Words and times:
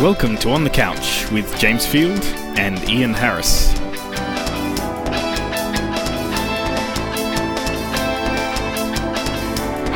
Welcome 0.00 0.36
to 0.38 0.50
On 0.50 0.62
the 0.62 0.70
Couch 0.70 1.28
with 1.32 1.58
James 1.58 1.84
Field 1.84 2.22
and 2.56 2.78
Ian 2.88 3.12
Harris. 3.12 3.74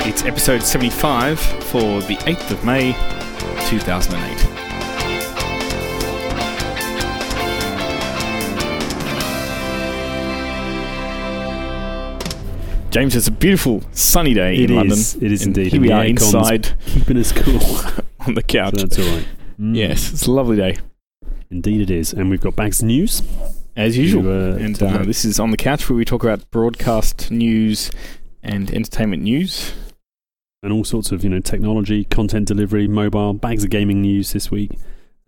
It's 0.05 0.25
episode 0.25 0.63
75 0.63 1.39
for 1.41 2.01
the 2.03 2.17
8th 2.27 2.51
of 2.51 2.65
May 2.65 2.93
2008. 3.69 4.49
James, 12.91 13.17
it's 13.17 13.27
a 13.27 13.31
beautiful 13.33 13.83
sunny 13.93 14.35
day 14.35 14.55
It 14.57 14.71
in 14.71 14.77
London. 14.77 14.99
is. 14.99 15.15
It 15.15 15.33
is 15.33 15.47
and 15.47 15.57
indeed. 15.57 15.73
Here 15.73 15.81
we 15.81 15.91
are 15.91 16.05
inside 16.05 16.75
keeping 16.85 17.17
us 17.17 17.33
cool. 17.33 17.59
on 18.27 18.35
the 18.35 18.43
couch. 18.43 18.75
so 18.79 18.87
that's 18.87 18.99
all 18.99 19.17
right. 19.17 19.27
Mm. 19.63 19.77
Yes, 19.77 20.13
it's 20.13 20.27
a 20.27 20.33
lovely 20.33 20.57
day. 20.57 20.77
indeed 21.51 21.83
it 21.83 21.91
is. 21.91 22.13
And 22.13 22.29
we've 22.31 22.41
got 22.41 22.57
bags 22.57 22.81
of 22.81 22.87
news. 22.87 23.23
As 23.77 23.97
usual. 23.97 24.25
To, 24.25 24.55
uh, 24.55 24.57
and 24.57 24.83
uh, 24.83 25.05
this 25.05 25.25
is 25.25 25.39
on 25.39 25.53
the 25.53 25.57
couch 25.57 25.89
where 25.89 25.97
we 25.97 26.05
talk 26.05 26.25
about 26.25 26.51
broadcast 26.51 27.31
news 27.31 27.91
and 28.43 28.71
entertainment 28.73 29.23
news. 29.23 29.73
and 30.65 30.73
all 30.73 30.85
sorts 30.85 31.13
of 31.13 31.23
you 31.23 31.31
know 31.31 31.41
technology, 31.41 32.05
content 32.05 32.49
delivery, 32.49 32.89
mobile, 32.89 33.33
bags 33.35 33.63
of 33.65 33.71
gaming 33.71 34.03
news 34.03 34.33
this 34.33 34.51
week, 34.51 34.79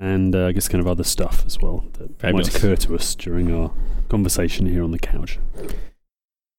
and 0.01 0.35
uh, 0.35 0.47
I 0.47 0.53
guess 0.53 0.69
kind 0.69 0.81
of 0.81 0.89
other 0.89 1.05
stuff 1.05 1.45
as 1.47 1.59
well 1.61 1.85
that 1.95 2.19
Fabulous. 2.19 2.53
might 2.53 2.57
occur 2.57 2.77
to 2.77 2.95
us 2.97 3.15
during 3.15 3.55
our 3.55 3.73
conversation 4.09 4.67
here 4.67 4.83
on 4.83 4.91
the 4.91 4.99
couch. 4.99 5.39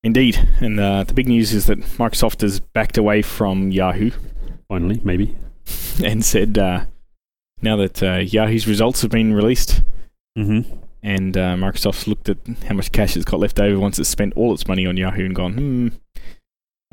Indeed. 0.04 0.48
And 0.62 0.80
uh, 0.80 1.04
the 1.04 1.14
big 1.14 1.28
news 1.28 1.54
is 1.54 1.66
that 1.66 1.80
Microsoft 1.80 2.42
has 2.42 2.60
backed 2.60 2.98
away 2.98 3.22
from 3.22 3.72
Yahoo 3.72 4.12
Finally, 4.70 5.02
maybe. 5.04 5.36
and 6.04 6.24
said 6.24 6.58
uh, 6.58 6.86
now 7.62 7.76
that 7.78 8.02
uh, 8.04 8.16
Yahoo's 8.18 8.68
results 8.68 9.02
have 9.02 9.12
been 9.12 9.34
released 9.34 9.82
Mm-hmm. 10.38 10.76
and 11.02 11.38
uh, 11.38 11.56
Microsoft's 11.56 12.08
looked 12.08 12.28
at 12.28 12.38
how 12.68 12.76
much 12.76 12.92
cash 12.92 13.16
it's 13.16 13.24
got 13.24 13.40
left 13.40 13.58
over 13.60 13.80
once 13.80 13.98
it's 14.00 14.10
spent 14.10 14.34
all 14.36 14.54
its 14.54 14.68
money 14.68 14.86
on 14.86 14.98
Yahoo 14.98 15.26
and 15.26 15.34
gone, 15.36 15.54
hmm, 15.54 15.88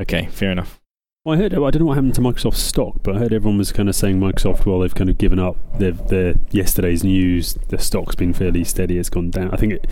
okay, 0.00 0.26
fair 0.26 0.52
enough. 0.52 0.78
Well, 1.24 1.34
I 1.36 1.38
heard. 1.38 1.52
I 1.54 1.56
don't 1.56 1.78
know 1.80 1.86
what 1.86 1.94
happened 1.94 2.14
to 2.16 2.20
Microsoft's 2.20 2.60
stock, 2.62 2.96
but 3.02 3.14
I 3.14 3.18
heard 3.20 3.32
everyone 3.32 3.58
was 3.58 3.70
kind 3.72 3.88
of 3.88 3.94
saying 3.94 4.18
Microsoft. 4.18 4.66
Well, 4.66 4.80
they've 4.80 4.94
kind 4.94 5.08
of 5.10 5.18
given 5.18 5.38
up. 5.38 5.56
They've 5.78 5.96
their 6.08 6.34
yesterday's 6.50 7.04
news. 7.04 7.54
The 7.68 7.78
stock's 7.78 8.14
been 8.16 8.32
fairly 8.32 8.64
steady. 8.64 8.98
It's 8.98 9.08
gone 9.08 9.30
down. 9.30 9.50
I 9.52 9.56
think 9.56 9.72
it, 9.74 9.86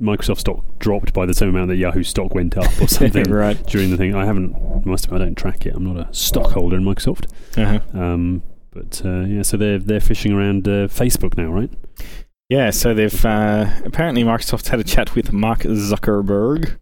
Microsoft 0.00 0.40
stock 0.40 0.62
dropped 0.78 1.14
by 1.14 1.24
the 1.24 1.32
same 1.34 1.48
amount 1.50 1.68
that 1.68 1.76
Yahoo 1.76 2.02
stock 2.02 2.34
went 2.34 2.56
up, 2.58 2.70
or 2.82 2.88
something. 2.88 3.24
right. 3.30 3.66
during 3.66 3.90
the 3.90 3.96
thing. 3.96 4.14
I 4.14 4.24
haven't, 4.26 4.84
must 4.86 5.06
admit, 5.06 5.22
I 5.22 5.24
don't 5.24 5.36
track 5.36 5.64
it. 5.64 5.74
I'm 5.74 5.84
not 5.84 6.08
a 6.08 6.12
stockholder 6.12 6.76
in 6.76 6.84
Microsoft. 6.84 7.26
Uh-huh. 7.56 7.80
Um, 7.98 8.42
but 8.74 9.02
uh, 9.04 9.20
yeah, 9.20 9.42
so 9.42 9.56
they're 9.56 9.78
they're 9.78 10.00
fishing 10.00 10.32
around 10.32 10.66
uh, 10.68 10.88
Facebook 10.88 11.36
now, 11.36 11.50
right? 11.50 11.70
Yeah, 12.48 12.70
so 12.70 12.92
they've 12.94 13.24
uh, 13.24 13.66
apparently 13.84 14.22
Microsoft's 14.22 14.68
had 14.68 14.80
a 14.80 14.84
chat 14.84 15.14
with 15.14 15.32
Mark 15.32 15.60
Zuckerberg, 15.60 16.78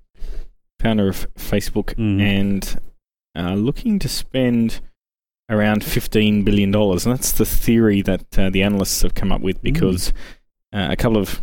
founder 0.80 1.08
of 1.08 1.32
Facebook, 1.34 1.94
Mhm. 1.94 2.20
and 2.20 2.80
uh, 3.38 3.54
looking 3.54 3.98
to 4.00 4.08
spend 4.08 4.80
around 5.50 5.84
fifteen 5.84 6.42
billion 6.44 6.70
dollars, 6.70 7.06
and 7.06 7.14
that's 7.14 7.32
the 7.32 7.44
theory 7.44 8.02
that 8.02 8.38
uh, 8.38 8.50
the 8.50 8.62
analysts 8.62 9.02
have 9.02 9.14
come 9.14 9.30
up 9.30 9.40
with 9.40 9.62
because 9.62 10.12
uh, 10.72 10.88
a 10.90 10.96
couple 10.96 11.18
of 11.18 11.40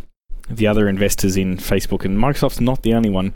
the 0.48 0.66
other 0.66 0.88
investors 0.88 1.36
in 1.36 1.56
Facebook 1.56 2.04
and 2.04 2.18
Microsoft's 2.18 2.60
not 2.60 2.82
the 2.82 2.92
only 2.92 3.10
one. 3.10 3.34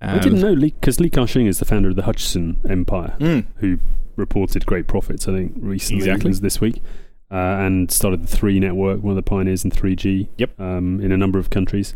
I 0.00 0.18
didn't 0.18 0.40
know 0.40 0.54
because 0.54 1.00
Li 1.00 1.08
Ka-shing 1.08 1.46
is 1.46 1.58
the 1.58 1.64
founder 1.64 1.88
of 1.88 1.96
the 1.96 2.02
Hutchison 2.02 2.58
Empire, 2.68 3.16
Mm, 3.18 3.46
who 3.56 3.78
reported 4.16 4.66
great 4.66 4.86
profits. 4.86 5.28
I 5.28 5.32
think 5.32 5.52
recently 5.56 6.08
Exactly. 6.08 6.32
this 6.32 6.60
week, 6.60 6.82
uh, 7.30 7.34
and 7.34 7.90
started 7.90 8.22
the 8.22 8.26
Three 8.36 8.58
Network, 8.60 9.02
one 9.02 9.10
of 9.12 9.16
the 9.16 9.22
pioneers 9.22 9.64
in 9.64 9.70
3G. 9.70 10.28
Yep. 10.38 10.60
Um, 10.60 11.00
in 11.00 11.12
a 11.12 11.16
number 11.16 11.38
of 11.38 11.50
countries, 11.50 11.94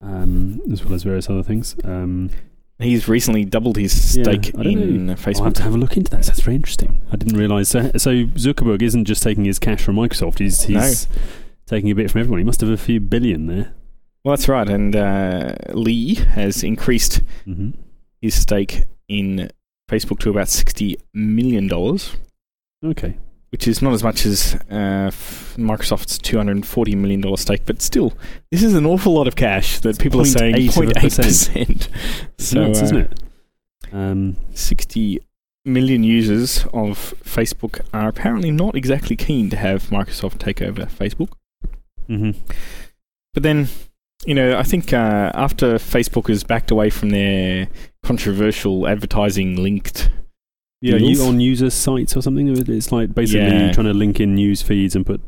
um, 0.00 0.60
as 0.72 0.84
well 0.84 0.94
as 0.94 1.02
various 1.02 1.28
other 1.30 1.42
things. 1.42 1.76
Um, 1.84 2.30
he's 2.78 3.08
recently 3.08 3.44
doubled 3.44 3.76
his 3.76 4.16
Yeah, 4.16 4.24
stake 4.24 4.52
I 4.58 4.62
don't 4.64 4.66
in 4.78 5.08
uh, 5.10 5.12
I'll 5.12 5.16
have 5.16 5.24
Facebook. 5.24 5.54
to 5.54 5.62
have 5.62 5.74
a 5.74 5.78
look 5.78 5.96
into 5.96 6.10
that. 6.10 6.22
That's 6.24 6.40
very 6.40 6.56
interesting. 6.56 7.00
I 7.12 7.16
didn't 7.16 7.38
realise. 7.38 7.68
So, 7.68 7.90
so 7.96 8.10
Zuckerberg 8.24 8.82
isn't 8.82 9.04
just 9.06 9.22
taking 9.22 9.44
his 9.44 9.58
cash 9.58 9.82
from 9.82 9.96
Microsoft. 9.96 10.38
He's 10.38 10.62
he's 10.64 11.08
taking 11.66 11.90
a 11.90 11.94
bit 11.94 12.10
from 12.10 12.20
everyone. 12.20 12.38
He 12.40 12.44
must 12.44 12.60
have 12.60 12.70
a 12.70 12.76
few 12.76 13.00
billion 13.00 13.46
there. 13.46 13.72
Well, 14.24 14.34
that's 14.36 14.48
right, 14.48 14.68
and 14.68 14.96
uh, 14.96 15.54
Li 15.72 16.14
has 16.14 16.62
increased 16.62 17.20
hmm 17.44 17.70
his 18.22 18.34
stake 18.40 18.84
in 19.06 19.50
Facebook 19.94 20.18
to 20.20 20.30
about 20.30 20.48
sixty 20.48 20.96
million 21.12 21.68
dollars, 21.68 22.16
Okay. 22.84 23.16
which 23.50 23.68
is 23.68 23.80
not 23.82 23.92
as 23.92 24.02
much 24.02 24.26
as 24.26 24.54
uh, 24.70 25.10
Microsoft's 25.56 26.18
two 26.18 26.36
hundred 26.36 26.56
and 26.56 26.66
forty 26.66 26.94
million 26.96 27.20
dollar 27.20 27.36
stake, 27.36 27.62
but 27.66 27.80
still, 27.82 28.12
this 28.50 28.62
is 28.62 28.74
an 28.74 28.86
awful 28.86 29.12
lot 29.14 29.28
of 29.28 29.36
cash 29.36 29.78
that 29.80 29.98
people 29.98 30.20
are 30.20 30.24
saying 30.24 30.54
0.8 30.56 30.68
of 30.68 30.76
a 30.88 31.00
0.8 31.00 31.16
percent. 31.22 31.88
So, 32.38 32.66
nuts, 32.66 32.80
uh, 32.80 32.84
isn't 32.84 32.96
it? 32.98 33.12
Um, 33.92 34.36
sixty 34.54 35.20
million 35.64 36.04
users 36.04 36.66
of 36.74 37.14
Facebook 37.24 37.80
are 37.94 38.08
apparently 38.08 38.50
not 38.50 38.74
exactly 38.74 39.16
keen 39.16 39.48
to 39.50 39.56
have 39.56 39.84
Microsoft 39.84 40.38
take 40.38 40.60
over 40.60 40.84
Facebook. 40.86 41.30
hmm 42.06 42.32
But 43.32 43.42
then, 43.44 43.68
you 44.26 44.34
know, 44.34 44.56
I 44.58 44.62
think 44.62 44.92
uh, 44.92 45.30
after 45.34 45.74
Facebook 45.76 46.28
has 46.28 46.44
backed 46.44 46.70
away 46.70 46.90
from 46.90 47.10
their 47.10 47.68
controversial 48.02 48.86
advertising 48.86 49.56
linked 49.62 50.10
Yeah, 50.80 50.98
Deals? 50.98 51.20
on 51.20 51.40
user 51.40 51.70
sites 51.70 52.16
or 52.16 52.22
something. 52.22 52.48
It's 52.48 52.92
like 52.92 53.14
basically 53.14 53.46
Yeah. 53.48 53.72
trying 53.72 53.86
to 53.86 53.94
link 53.94 54.20
in 54.20 54.34
news 54.34 54.62
feeds 54.62 54.94
and 54.96 55.04
put. 55.06 55.20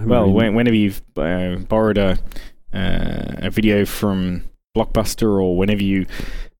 Well, 0.00 0.30
when, 0.30 0.54
whenever 0.54 0.76
you've 0.76 1.02
uh, 1.16 1.56
borrowed 1.68 1.98
a 1.98 2.18
uh, 2.72 3.34
a 3.46 3.50
video 3.50 3.84
from 3.84 4.42
Blockbuster 4.76 5.40
or 5.42 5.56
whenever 5.56 5.82
you 5.82 6.06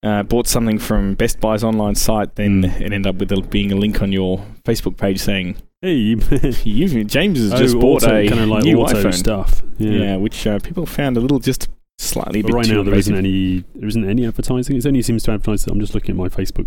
uh, 0.03 0.23
bought 0.23 0.47
something 0.47 0.79
from 0.79 1.15
Best 1.15 1.39
Buy's 1.41 1.63
online 1.63 1.95
site, 1.95 2.35
then 2.37 2.63
Mm. 2.63 2.81
it 2.81 2.93
ended 2.93 3.07
up 3.07 3.17
with 3.17 3.31
a, 3.33 3.41
being 3.43 3.71
a 3.73 3.77
link 3.77 4.01
on 4.03 4.11
your 4.13 4.45
Facebook 4.65 4.97
page 4.97 5.19
saying, 5.21 5.57
hey, 5.83 5.95
you've, 5.95 6.29
James 7.07 7.39
has 7.39 7.53
just 7.59 7.77
oh, 7.77 7.81
bought 7.81 8.03
auto, 8.05 8.17
a 8.17 8.29
kind 8.29 8.41
of 8.41 8.49
like 8.49 8.65
new 8.65 8.79
auto 8.81 8.95
iPhone." 9.03 9.15
stuff. 9.15 9.63
Yeah, 9.79 9.91
Yeah. 9.91 10.17
which 10.17 10.47
uh, 10.47 10.59
people 10.59 10.87
found 10.87 11.17
a 11.17 11.21
little 11.21 11.39
just 11.39 11.69
slightly 11.99 12.43
But 12.43 12.53
right 12.53 12.69
now 12.69 12.83
there 12.83 12.95
isn't 12.95 13.15
any 13.17 13.65
there 13.75 13.89
isn't 13.89 14.09
any 14.09 14.27
advertising. 14.27 14.77
It 14.77 14.87
only 14.87 15.03
seems 15.03 15.23
to 15.25 15.33
advertise. 15.33 15.67
I'm 15.67 15.81
just 15.81 15.95
looking 15.95 16.11
at 16.13 16.17
my 16.17 16.29
Facebook. 16.29 16.67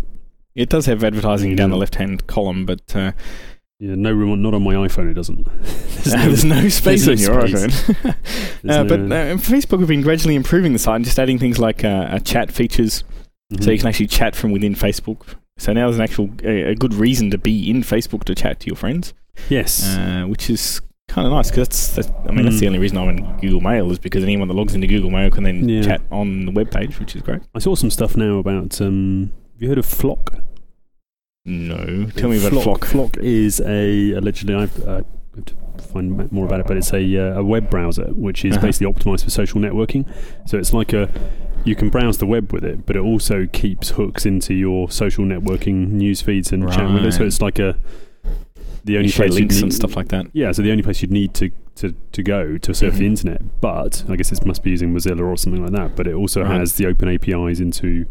It 0.54 0.68
does 0.68 0.84
have 0.86 1.02
advertising 1.02 1.56
down 1.56 1.70
the 1.70 1.76
left-hand 1.78 2.26
column, 2.26 2.66
but 2.66 2.94
uh, 2.94 3.12
Yeah, 3.78 3.94
no 3.94 4.12
room. 4.12 4.32
on- 4.32 4.42
Not 4.42 4.52
on 4.54 4.62
my 4.62 4.74
iPhone. 4.74 5.10
It 5.10 5.14
doesn't. 5.14 5.46
there's, 6.04 6.44
no, 6.44 6.68
space 6.68 7.06
there's 7.06 7.26
on 7.28 7.34
no 7.34 7.40
your 7.40 7.48
space. 7.48 7.80
iPhone. 7.82 8.16
There's 8.62 8.76
uh, 8.76 8.82
no- 8.82 8.88
but 8.88 9.00
uh, 9.00 9.36
Facebook 9.36 9.78
have 9.80 9.88
been 9.88 10.02
gradually 10.02 10.34
improving 10.34 10.72
the 10.74 10.78
site 10.78 10.96
and 10.96 11.04
just 11.04 11.18
adding 11.18 11.38
things 11.38 11.58
like 11.58 11.82
uh, 11.84 12.18
chat 12.20 12.52
features, 12.52 13.04
so 13.60 13.70
you 13.70 13.78
can 13.78 13.86
actually 13.88 14.06
chat 14.08 14.36
from 14.36 14.50
within 14.52 14.74
Facebook. 14.74 15.36
So 15.58 15.72
now 15.72 15.86
there's 15.86 15.96
an 15.96 16.02
actual 16.02 16.30
a, 16.44 16.70
a 16.70 16.74
good 16.74 16.94
reason 16.94 17.30
to 17.30 17.38
be 17.38 17.70
in 17.70 17.82
Facebook 17.82 18.24
to 18.24 18.34
chat 18.34 18.60
to 18.60 18.66
your 18.66 18.76
friends, 18.76 19.14
yes. 19.48 19.86
uh, 19.96 20.24
which 20.26 20.48
is 20.50 20.80
kind 21.08 21.26
of 21.26 21.32
nice 21.32 21.50
because 21.50 21.68
that's, 21.68 21.88
that's 22.08 22.10
I 22.28 22.32
mean 22.32 22.44
that's 22.46 22.56
Mm. 22.56 22.60
the 22.60 22.66
only 22.68 22.78
reason 22.78 22.96
I'm 22.98 23.08
in 23.10 23.36
Google 23.40 23.60
Mail 23.60 23.90
is 23.92 23.98
because 23.98 24.22
anyone 24.24 24.48
that 24.48 24.54
logs 24.54 24.74
into 24.74 24.86
Google 24.86 25.10
Mail 25.10 25.30
can 25.30 25.44
then 25.44 25.68
Yeah. 25.68 25.82
chat 25.82 26.00
on 26.10 26.46
the 26.46 26.52
web 26.52 26.70
page, 26.70 26.98
which 26.98 27.14
is 27.14 27.22
great. 27.22 27.42
I 27.54 27.58
saw 27.58 27.74
some 27.74 27.90
stuff 27.90 28.16
now 28.16 28.38
about. 28.38 28.80
Um, 28.80 29.30
have 29.54 29.62
you 29.62 29.68
heard 29.68 29.78
of 29.78 29.86
Flock? 29.86 30.34
No, 31.44 32.06
tell 32.16 32.30
me 32.30 32.38
about 32.44 32.62
Flock. 32.62 32.84
Flock 32.86 33.16
is 33.18 33.60
a 33.60 34.12
allegedly. 34.12 34.54
I've, 34.54 34.82
uh, 34.88 35.02
to 35.46 35.54
find 35.82 36.30
more 36.30 36.46
about 36.46 36.60
it, 36.60 36.66
but 36.66 36.76
it's 36.76 36.92
a 36.92 37.16
uh, 37.16 37.40
a 37.40 37.44
web 37.44 37.68
browser 37.70 38.04
which 38.14 38.44
is 38.44 38.54
Uh-huh. 38.56 38.66
basically 38.66 38.92
optimized 38.92 39.24
for 39.24 39.30
social 39.30 39.60
networking. 39.60 40.06
So 40.46 40.56
it's 40.58 40.72
like 40.72 40.92
a 40.92 41.08
you 41.64 41.74
can 41.76 41.88
browse 41.90 42.18
the 42.18 42.26
web 42.26 42.52
with 42.52 42.64
it, 42.64 42.86
but 42.86 42.96
it 42.96 43.00
also 43.00 43.46
keeps 43.46 43.90
hooks 43.90 44.26
into 44.26 44.54
your 44.54 44.90
social 44.90 45.24
networking 45.24 45.90
news 45.92 46.20
feeds 46.22 46.52
and 46.52 46.70
chat 46.72 46.92
with 46.92 47.04
it. 47.04 47.12
So 47.12 47.24
it's 47.24 47.40
like 47.40 47.58
a 47.58 47.76
the 48.84 48.96
only 48.96 49.12
place 49.12 49.34
links 49.34 49.56
need, 49.56 49.62
and 49.64 49.74
stuff 49.74 49.94
like 49.96 50.08
that. 50.08 50.26
Yeah, 50.32 50.50
so 50.50 50.60
the 50.62 50.70
only 50.72 50.82
place 50.82 51.02
you'd 51.02 51.12
need 51.12 51.34
to, 51.34 51.50
to, 51.76 51.94
to 52.10 52.22
go 52.24 52.58
to 52.58 52.74
surf 52.74 52.94
the 52.94 53.02
Mhm. 53.04 53.06
internet, 53.06 53.60
but 53.60 54.04
I 54.08 54.16
guess 54.16 54.32
it 54.32 54.44
must 54.44 54.64
be 54.64 54.70
using 54.70 54.92
Mozilla 54.92 55.20
or 55.20 55.36
something 55.36 55.62
like 55.62 55.72
that. 55.72 55.94
But 55.94 56.08
it 56.08 56.14
also 56.14 56.42
Right. 56.42 56.58
has 56.58 56.74
the 56.74 56.86
open 56.86 57.08
APIs 57.08 57.60
into 57.60 58.06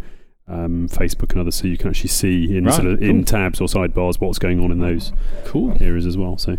um, 0.47 0.87
Facebook 0.89 1.31
and 1.31 1.39
others, 1.41 1.55
so 1.55 1.67
you 1.67 1.77
can 1.77 1.89
actually 1.89 2.09
see 2.09 2.57
in 2.57 2.65
Right, 2.65 2.73
sort 2.73 2.87
of 2.87 3.01
in 3.01 3.23
tabs 3.23 3.61
or 3.61 3.67
sidebars 3.67 4.19
what's 4.19 4.39
going 4.39 4.59
on 4.61 4.71
in 4.71 4.79
those 4.79 5.13
Cool. 5.45 5.77
areas 5.79 6.05
as 6.05 6.17
well. 6.17 6.37
So 6.37 6.57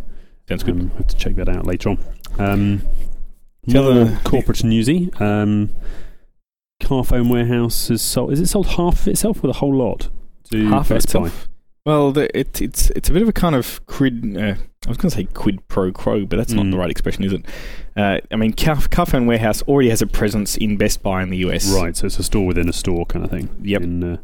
Sounds 0.49 0.63
good. 0.63 0.75
um, 0.81 0.91
have 0.97 1.07
to 1.09 1.17
check 1.17 1.35
that 1.37 1.49
out 1.49 1.67
later 1.67 1.91
on. 1.91 1.99
Um, 2.39 2.83
The 3.67 3.79
other- 3.83 4.19
corporate 4.25 4.63
newsy. 4.65 5.11
Um, 5.21 5.71
Carphone 6.83 7.31
Warehouse 7.31 7.89
has 7.89 8.03
sold. 8.03 8.33
Is 8.33 8.41
it 8.41 8.47
sold 8.49 8.67
half 8.69 9.03
of 9.03 9.09
itself 9.09 9.43
or 9.43 9.47
the 9.47 9.53
whole 9.55 9.75
lot? 9.75 10.09
To 10.51 10.69
half 10.69 10.91
of 10.91 10.97
Best 10.97 11.13
Buy? 11.13 11.21
itself. 11.27 11.49
Well, 11.85 12.13
the, 12.13 12.39
it, 12.39 12.61
it's 12.63 12.91
it's 12.91 13.09
a 13.09 13.13
bit 13.13 13.23
of 13.23 13.29
a 13.29 13.33
kind 13.33 13.55
of 13.57 13.85
quid. 13.87 14.37
Uh, 14.37 14.55
I 14.87 14.89
was 14.89 14.97
going 14.99 15.11
to 15.11 15.17
say 15.17 15.25
quid 15.25 15.67
pro 15.69 15.91
quo, 15.93 16.25
but 16.27 16.37
that's 16.37 16.53
not 16.53 16.67
Mm. 16.67 16.71
the 16.73 16.77
right 16.79 16.91
expression, 16.91 17.25
is 17.25 17.33
it? 17.33 17.45
Uh, 17.97 18.19
I 18.31 18.37
mean, 18.37 18.53
Car- 18.53 18.77
Carphone 18.77 19.27
Warehouse 19.27 19.63
already 19.63 19.91
has 19.91 20.01
a 20.03 20.07
presence 20.07 20.57
in 20.57 20.77
Best 20.77 21.03
Buy 21.03 21.23
in 21.23 21.31
the 21.31 21.39
US. 21.39 21.73
Right, 21.75 21.97
so 21.97 22.07
it's 22.07 22.19
a 22.19 22.23
store 22.23 22.47
within 22.47 22.69
a 22.69 22.73
store 22.73 23.05
kind 23.07 23.25
of 23.25 23.31
thing. 23.33 23.49
Yep. 23.63 23.83
In, 23.83 24.05
uh, 24.05 24.17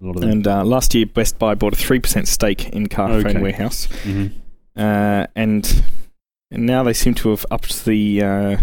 a 0.00 0.04
lot 0.04 0.14
of 0.16 0.20
them. 0.22 0.30
And 0.30 0.46
uh, 0.46 0.64
last 0.64 0.94
year, 0.94 1.06
Best 1.06 1.38
Buy 1.38 1.54
bought 1.56 1.72
a 1.72 1.76
three 1.76 1.98
percent 1.98 2.28
stake 2.28 2.68
in 2.68 2.86
Carphone 2.88 3.26
Okay. 3.30 3.40
Warehouse, 3.40 3.88
Mhm. 4.04 4.32
uh, 4.76 5.26
and 5.34 5.82
and 6.52 6.66
now 6.66 6.82
they 6.84 6.92
seem 6.92 7.14
to 7.14 7.30
have 7.30 7.44
upped 7.50 7.84
the 7.84 8.22
uh, 8.22 8.56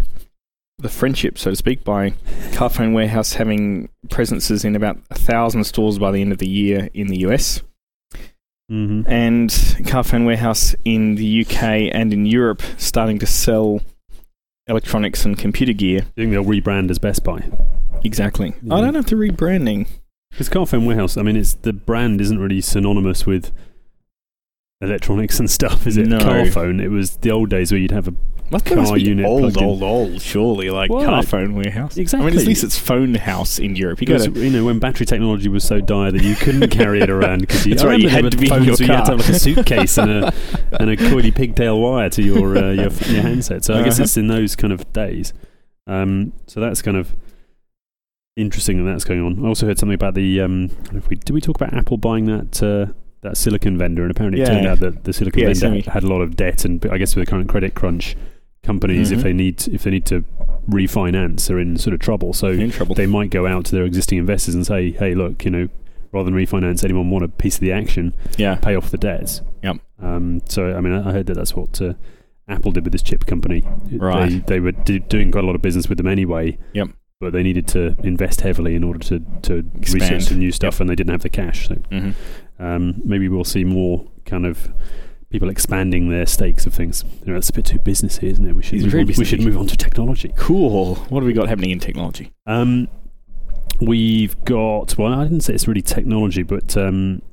the 0.83 0.89
friendship, 0.89 1.37
so 1.39 1.49
to 1.49 1.55
speak, 1.55 1.83
by 1.83 2.11
Carphone 2.51 2.93
Warehouse 2.93 3.33
having 3.33 3.89
presences 4.09 4.63
in 4.63 4.75
about 4.75 4.99
a 5.09 5.15
thousand 5.15 5.63
stores 5.63 5.97
by 5.97 6.11
the 6.11 6.21
end 6.21 6.31
of 6.31 6.37
the 6.37 6.47
year 6.47 6.89
in 6.93 7.07
the 7.07 7.17
US, 7.19 7.61
hmm 8.69 9.01
and 9.07 9.49
Carphone 9.49 10.25
Warehouse 10.25 10.75
in 10.85 11.15
the 11.15 11.45
UK 11.45 11.89
and 11.91 12.13
in 12.13 12.25
Europe 12.25 12.61
starting 12.77 13.19
to 13.19 13.25
sell 13.25 13.81
electronics 14.67 15.25
and 15.25 15.37
computer 15.37 15.73
gear. 15.73 16.01
I 16.01 16.21
think 16.21 16.31
they'll 16.31 16.43
rebrand 16.45 16.89
as 16.89 16.99
Best 16.99 17.23
Buy. 17.23 17.43
Exactly. 18.03 18.53
Yeah. 18.61 18.75
I 18.75 18.81
don't 18.81 18.95
have 18.95 19.07
the 19.07 19.15
rebranding. 19.15 19.87
Because 20.31 20.49
Carphone 20.49 20.85
Warehouse, 20.85 21.17
I 21.17 21.21
mean, 21.21 21.35
it's 21.35 21.53
the 21.53 21.73
brand 21.73 22.19
isn't 22.19 22.39
really 22.39 22.61
synonymous 22.61 23.25
with 23.25 23.51
electronics 24.81 25.39
and 25.39 25.49
stuff, 25.49 25.85
is 25.87 25.97
it? 25.97 26.07
No. 26.07 26.19
Carphone. 26.19 26.81
It 26.81 26.89
was 26.89 27.17
the 27.17 27.31
old 27.31 27.49
days 27.49 27.71
where 27.71 27.79
you'd 27.79 27.91
have 27.91 28.07
a 28.07 28.15
Car 28.51 28.77
must 28.77 28.93
be 28.93 29.01
unit 29.03 29.25
old, 29.25 29.57
old, 29.57 29.81
old, 29.81 30.21
surely, 30.21 30.69
like 30.69 30.91
Well, 30.91 31.05
car 31.05 31.23
phone 31.23 31.55
warehouse. 31.55 31.97
Exactly. 31.97 32.27
I 32.27 32.29
mean, 32.31 32.39
at 32.39 32.45
least 32.45 32.63
it's 32.63 32.77
phone 32.77 33.15
house 33.15 33.57
in 33.57 33.75
Europe. 33.75 33.99
You 34.01 34.07
because 34.07 34.27
got 34.27 34.35
to 34.35 34.43
you 34.45 34.51
know 34.51 34.65
when 34.65 34.77
battery 34.79 35.05
technology 35.07 35.49
was 35.49 35.63
so 35.63 35.81
dire 35.81 36.11
that 36.11 36.23
you 36.23 36.35
couldn't 36.35 36.69
carry 36.69 37.01
it 37.01 37.09
around 37.09 37.41
because 37.41 37.65
you, 37.65 37.75
right, 37.87 37.99
you 37.99 38.09
had 38.09 38.29
to 38.29 38.37
be 38.37 38.45
in 38.45 38.49
phones 38.49 38.65
your 38.67 38.75
where 38.75 38.87
you 38.87 38.93
had 38.93 39.05
to 39.05 39.11
have 39.11 39.19
like 39.21 39.29
a 39.29 39.39
suitcase 39.39 39.97
and 39.97 40.11
a 40.11 40.33
and 40.79 40.89
a 40.91 40.97
coily 40.97 41.33
pigtail 41.33 41.79
wire 41.79 42.09
to 42.11 42.21
your 42.21 42.55
uh, 42.57 42.71
your, 42.71 42.91
your 43.07 43.21
handset. 43.23 43.63
So 43.65 43.73
I 43.73 43.83
guess 43.83 43.93
Uh-huh. 43.95 44.03
it's 44.03 44.17
in 44.17 44.27
those 44.27 44.55
kind 44.55 44.71
of 44.73 44.91
days. 44.93 45.33
Um, 45.87 46.33
so 46.47 46.59
that's 46.59 46.81
kind 46.81 46.95
of 46.97 47.15
interesting 48.35 48.83
that 48.83 48.91
that's 48.91 49.03
going 49.03 49.21
on. 49.21 49.43
I 49.43 49.47
also 49.47 49.65
heard 49.65 49.77
something 49.79 49.93
about 49.95 50.13
the 50.15 50.41
um, 50.41 50.69
if 50.93 51.07
we 51.09 51.15
did 51.15 51.31
we 51.31 51.41
talk 51.41 51.55
about 51.55 51.73
Apple 51.73 51.97
buying 51.97 52.25
that 52.25 52.61
uh, 52.61 52.91
that 53.21 53.37
silicon 53.37 53.77
vendor 53.77 54.01
and 54.03 54.11
apparently 54.11 54.41
it 54.41 54.45
turned 54.45 54.67
out 54.67 54.79
that 54.79 55.03
the 55.05 55.13
silicon 55.13 55.41
Yeah, 55.41 55.53
vendor 55.53 55.89
had 55.91 56.03
a 56.03 56.07
lot 56.07 56.21
of 56.21 56.35
debt 56.35 56.65
and 56.65 56.85
I 56.91 56.97
guess 56.97 57.15
with 57.15 57.25
the 57.25 57.29
current 57.31 57.47
credit 57.49 57.73
crunch 57.73 58.15
companies 58.63 59.11
if 59.11 59.19
Mhm. 59.19 59.23
they 59.23 59.33
need 59.33 59.67
if 59.71 59.83
they 59.83 59.91
need 59.91 60.05
to 60.05 60.23
refinance 60.69 61.49
are 61.51 61.59
in 61.59 61.77
sort 61.77 61.93
of 61.93 61.99
trouble. 61.99 62.33
So 62.33 62.67
trouble. 62.69 62.95
they 62.95 63.05
might 63.05 63.29
go 63.29 63.45
out 63.45 63.65
to 63.65 63.75
their 63.75 63.83
existing 63.85 64.17
investors 64.17 64.55
and 64.55 64.65
say, 64.65 64.91
"Hey, 64.91 65.13
look, 65.13 65.43
you 65.45 65.51
know, 65.51 65.67
rather 66.11 66.29
than 66.29 66.33
refinance, 66.39 66.83
anyone 66.83 67.09
want 67.09 67.25
a 67.25 67.27
piece 67.27 67.55
of 67.55 67.61
the 67.61 67.71
action? 67.71 68.13
yeah, 68.37 68.55
Pay 68.55 68.75
off 68.75 68.89
the 68.91 68.97
debts." 68.97 69.41
Yep. 69.63 69.77
Um, 70.01 70.41
so, 70.49 70.75
I 70.75 70.81
mean, 70.81 70.93
I 70.93 71.11
heard 71.11 71.25
that 71.27 71.35
that's 71.35 71.55
what 71.55 71.81
uh, 71.81 71.93
Apple 72.47 72.71
did 72.71 72.83
with 72.83 72.91
this 72.93 73.01
chip 73.01 73.25
company. 73.25 73.63
Right. 73.91 74.29
They, 74.29 74.55
they 74.55 74.59
were 74.59 74.71
do, 74.73 74.99
doing 74.99 75.31
quite 75.31 75.43
a 75.43 75.47
lot 75.47 75.55
of 75.55 75.61
business 75.61 75.87
with 75.89 75.97
them 75.97 76.07
anyway. 76.07 76.57
Yep. 76.73 76.89
But 77.21 77.31
they 77.31 77.43
needed 77.43 77.67
to 77.69 77.95
invest 78.03 78.41
heavily 78.41 78.75
in 78.75 78.83
order 78.83 78.99
to 78.99 79.19
to 79.43 79.63
Expand. 79.77 80.01
research 80.01 80.23
some 80.23 80.39
new 80.39 80.51
stuff, 80.51 80.79
and 80.81 80.89
they 80.89 80.95
didn't 80.95 81.11
have 81.11 81.21
the 81.21 81.29
cash. 81.29 81.67
So 81.67 81.75
hmm 81.91 82.11
um, 82.59 83.01
maybe 83.03 83.27
we'll 83.27 83.43
see 83.43 83.63
more 83.65 84.05
kind 84.25 84.45
of. 84.45 84.69
People 85.33 85.49
expanding 85.49 86.09
their 86.09 86.27
stakes 86.27 86.67
of 86.67 86.75
things. 86.75 87.03
You 87.21 87.27
know, 87.29 87.33
that's 87.33 87.49
a 87.49 87.53
bit 87.53 87.65
too 87.65 87.79
businessy, 87.79 88.25
isn't 88.25 88.47
it? 88.47 88.55
We 88.55 88.61
should 88.61 88.83
move 88.83 88.93
on, 88.93 89.05
we 89.17 89.25
should 89.25 89.41
move 89.41 89.57
on 89.57 89.65
to 89.65 89.75
technology. 89.75 90.31
Cool. 90.37 90.93
What 91.09 91.21
have 91.21 91.25
we 91.27 91.33
got 91.33 91.49
happening 91.49 91.71
in 91.71 91.79
technology? 91.79 92.31
Um, 92.45 92.87
we've 93.81 94.39
got 94.45 94.95
well, 94.97 95.11
I 95.11 95.23
didn't 95.23 95.41
say 95.41 95.55
it's 95.55 95.67
really 95.67 95.81
technology, 95.81 96.43
but 96.43 96.77
um, 96.77 97.23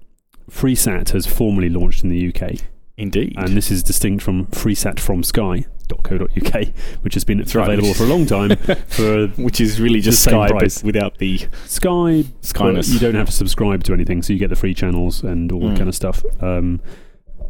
FreeSat 0.51 1.11
has 1.11 1.27
formally 1.27 1.69
launched 1.69 2.03
in 2.03 2.09
the 2.09 2.29
UK, 2.35 2.61
Indeed. 2.97 3.35
and 3.37 3.55
this 3.55 3.71
is 3.71 3.83
distinct 3.83 4.23
from 4.25 4.47
FreeSat 4.47 4.99
from 4.99 5.23
Sky. 5.23 5.67
Sky.co.uk, 5.91 6.67
which 7.03 7.13
has 7.15 7.25
been 7.25 7.39
That's 7.39 7.55
right. 7.55 7.69
available 7.69 7.93
for 7.95 8.05
a 8.05 8.07
long 8.07 8.25
time. 8.25 8.57
for 8.87 9.27
Which 9.37 9.61
is 9.61 9.79
really 9.81 10.01
just 10.01 10.23
Sky, 10.23 10.49
but 10.49 10.59
price. 10.61 10.83
without 10.85 11.19
the 11.19 11.37
Sky, 11.67 12.25
Skyness. 12.43 12.93
you 12.93 12.99
don't 13.01 13.17
have 13.17 13.27
to 13.27 13.33
subscribe 13.33 13.83
to 13.85 13.93
anything, 13.93 14.23
so 14.23 14.33
you 14.33 14.39
get 14.39 14.49
the 14.49 14.57
free 14.57 14.73
channels 14.73 15.23
and 15.23 15.51
all 15.53 15.61
that 15.61 15.75
Mm. 15.75 15.77
kind 15.77 15.89
of 15.89 15.95
stuff. 15.95 16.23
Um, 16.41 16.81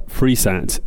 FreeSat. 0.09 0.81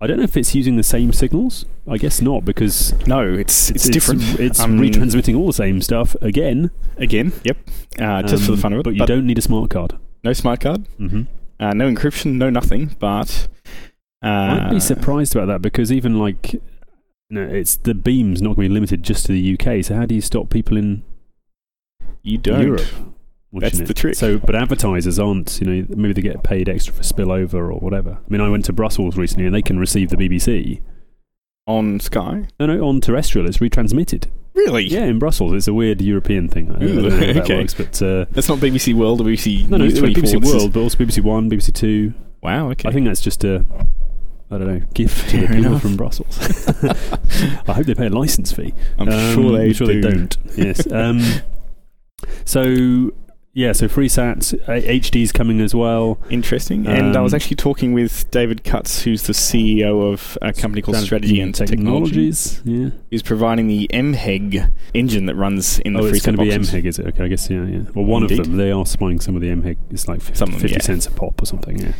I 0.00 0.06
don't 0.06 0.18
know 0.18 0.22
if 0.24 0.36
it's 0.36 0.54
using 0.54 0.76
the 0.76 0.82
same 0.84 1.12
signals. 1.12 1.64
I 1.88 1.96
guess 1.96 2.20
not 2.20 2.44
because 2.44 2.94
no, 3.06 3.22
it's 3.34 3.70
it's, 3.70 3.88
different. 3.88 4.22
It's, 4.38 4.60
Um, 4.60 4.78
retransmitting 4.78 5.36
all 5.36 5.48
the 5.48 5.52
same 5.52 5.80
stuff 5.82 6.14
again, 6.20 6.70
again. 6.96 7.32
Yep. 7.44 7.56
Uh, 7.98 8.22
just 8.22 8.44
for 8.44 8.52
the 8.52 8.56
um, 8.58 8.60
fun 8.60 8.72
of 8.74 8.80
it. 8.80 8.82
But 8.84 8.94
you 8.94 9.06
don't 9.06 9.26
need 9.26 9.38
a 9.38 9.42
smart 9.42 9.70
card. 9.70 9.98
No 10.22 10.32
smart 10.32 10.60
card. 10.60 10.86
Mm-hmm. 11.00 11.22
Uh, 11.58 11.72
no 11.74 11.90
encryption. 11.92 12.34
No 12.34 12.48
nothing. 12.48 12.94
But 13.00 13.48
uh, 14.22 14.28
I'd 14.66 14.70
be 14.70 14.80
surprised 14.80 15.34
about 15.34 15.46
that 15.46 15.62
because 15.62 15.90
even 15.90 16.18
like, 16.18 16.52
you 16.52 16.60
know, 17.30 17.42
it's 17.42 17.76
the 17.76 17.94
beam's 17.94 18.40
not 18.40 18.54
going 18.54 18.66
to 18.66 18.70
be 18.70 18.74
limited 18.74 19.02
just 19.02 19.26
to 19.26 19.32
the 19.32 19.54
UK. 19.58 19.84
So 19.84 19.96
how 19.96 20.06
do 20.06 20.14
you 20.14 20.20
stop 20.20 20.48
people 20.48 20.76
in 20.76 21.02
You 22.22 22.38
don't. 22.38 22.62
Europe? 22.62 22.86
That's 23.52 23.78
it? 23.80 23.86
the 23.86 23.94
trick. 23.94 24.14
So, 24.14 24.38
but 24.38 24.54
advertisers 24.54 25.18
aren't. 25.18 25.60
You 25.60 25.66
know, 25.66 25.86
maybe 25.96 26.12
they 26.14 26.22
get 26.22 26.42
paid 26.42 26.68
extra 26.68 26.92
for 26.94 27.02
spillover 27.02 27.54
or 27.54 27.78
whatever. 27.80 28.18
I 28.24 28.30
mean, 28.30 28.40
I 28.40 28.48
went 28.50 28.64
to 28.66 28.72
Brussels 28.72 29.16
recently, 29.16 29.46
and 29.46 29.54
they 29.54 29.62
can 29.62 29.78
receive 29.78 30.10
the 30.10 30.16
BBC. 30.16 30.82
On 31.66 32.00
Sky. 32.00 32.48
No, 32.58 32.66
no, 32.66 32.86
on 32.86 33.00
terrestrial, 33.00 33.46
it's 33.46 33.58
retransmitted. 33.58 34.26
Really? 34.54 34.84
Yeah, 34.84 35.04
in 35.04 35.18
Brussels, 35.18 35.52
it's 35.52 35.68
a 35.68 35.74
weird 35.74 36.00
European 36.00 36.48
thing. 36.48 36.70
I 36.74 36.78
don't 36.78 36.88
Ooh, 36.88 37.02
know 37.02 37.10
how 37.10 37.16
that 37.18 37.36
okay. 37.44 37.58
works, 37.58 37.74
but 37.74 38.02
uh, 38.02 38.24
That's 38.32 38.48
not 38.48 38.58
BBC 38.58 38.94
World 38.94 39.20
or 39.20 39.24
BBC 39.24 39.68
no, 39.68 39.76
no, 39.76 39.84
it's 39.84 39.98
BBC 40.00 40.42
World, 40.44 40.72
but 40.72 40.80
also 40.80 40.96
BBC 40.98 41.22
One, 41.22 41.50
BBC 41.50 41.72
Two. 41.74 42.14
Wow. 42.42 42.70
Okay. 42.70 42.88
I 42.88 42.92
think 42.92 43.06
that's 43.06 43.20
just 43.20 43.44
a. 43.44 43.64
I 44.50 44.56
don't 44.56 44.66
know, 44.66 44.80
gift 44.94 45.28
to 45.30 45.36
the 45.42 45.46
people 45.46 45.66
enough. 45.66 45.82
from 45.82 45.96
Brussels. 45.96 46.38
I 47.68 47.72
hope 47.74 47.84
they 47.84 47.94
pay 47.94 48.06
a 48.06 48.10
license 48.10 48.50
fee. 48.50 48.72
I'm 48.98 49.08
Um, 49.10 49.34
sure 49.34 49.52
they 49.58 49.66
I'm 49.66 49.72
sure 49.74 49.86
do. 49.88 50.00
they 50.00 50.10
don't. 50.10 50.36
Yes. 50.56 50.90
Um, 50.90 51.20
so 52.46 53.12
yeah, 53.58 53.72
so 53.72 53.88
FreeSat 53.88 54.54
uh, 54.68 54.80
HD's 54.86 55.32
coming 55.32 55.60
as 55.60 55.74
well. 55.74 56.20
Interesting. 56.30 56.86
And 56.86 57.16
I 57.16 57.20
was 57.20 57.34
Um, 57.34 57.38
actually 57.38 57.56
talking 57.56 57.92
with 57.92 58.30
David 58.30 58.62
Cutts, 58.62 59.02
who's 59.02 59.24
the 59.24 59.32
CEO 59.32 60.12
of 60.12 60.38
a 60.40 60.52
company 60.52 60.80
called 60.80 60.98
Strategy 60.98 61.40
and 61.40 61.52
Technologies. 61.52 62.62
Yeah. 62.64 62.90
He's 63.10 63.24
providing 63.24 63.66
the 63.66 63.88
MHEG 63.92 64.70
engine 64.94 65.26
that 65.26 65.34
runs 65.34 65.80
in 65.80 65.94
the 65.94 65.98
oh, 65.98 66.02
free 66.08 66.18
it's 66.18 66.24
going 66.26 66.36
to 66.36 66.42
be. 66.44 66.50
MHEG, 66.50 66.84
is 66.84 67.00
it? 67.00 67.06
Okay, 67.08 67.24
I 67.24 67.26
guess 67.26 67.50
yeah, 67.50 67.64
yeah. 67.64 67.82
Well, 67.96 68.04
one 68.04 68.22
Indeed. 68.22 68.38
of 68.38 68.46
them 68.46 68.56
they 68.58 68.70
are 68.70 68.86
supplying 68.86 69.18
some 69.18 69.34
of 69.34 69.42
the 69.42 69.48
MHEG. 69.48 69.76
It's 69.90 70.06
like 70.06 70.20
50, 70.20 70.34
Some 70.36 70.50
them, 70.52 70.60
50 70.60 70.76
yeah. 70.76 70.80
cents 70.80 71.06
a 71.06 71.10
pop 71.10 71.42
or 71.42 71.46
something. 71.46 71.80
Yeah. 71.80 71.94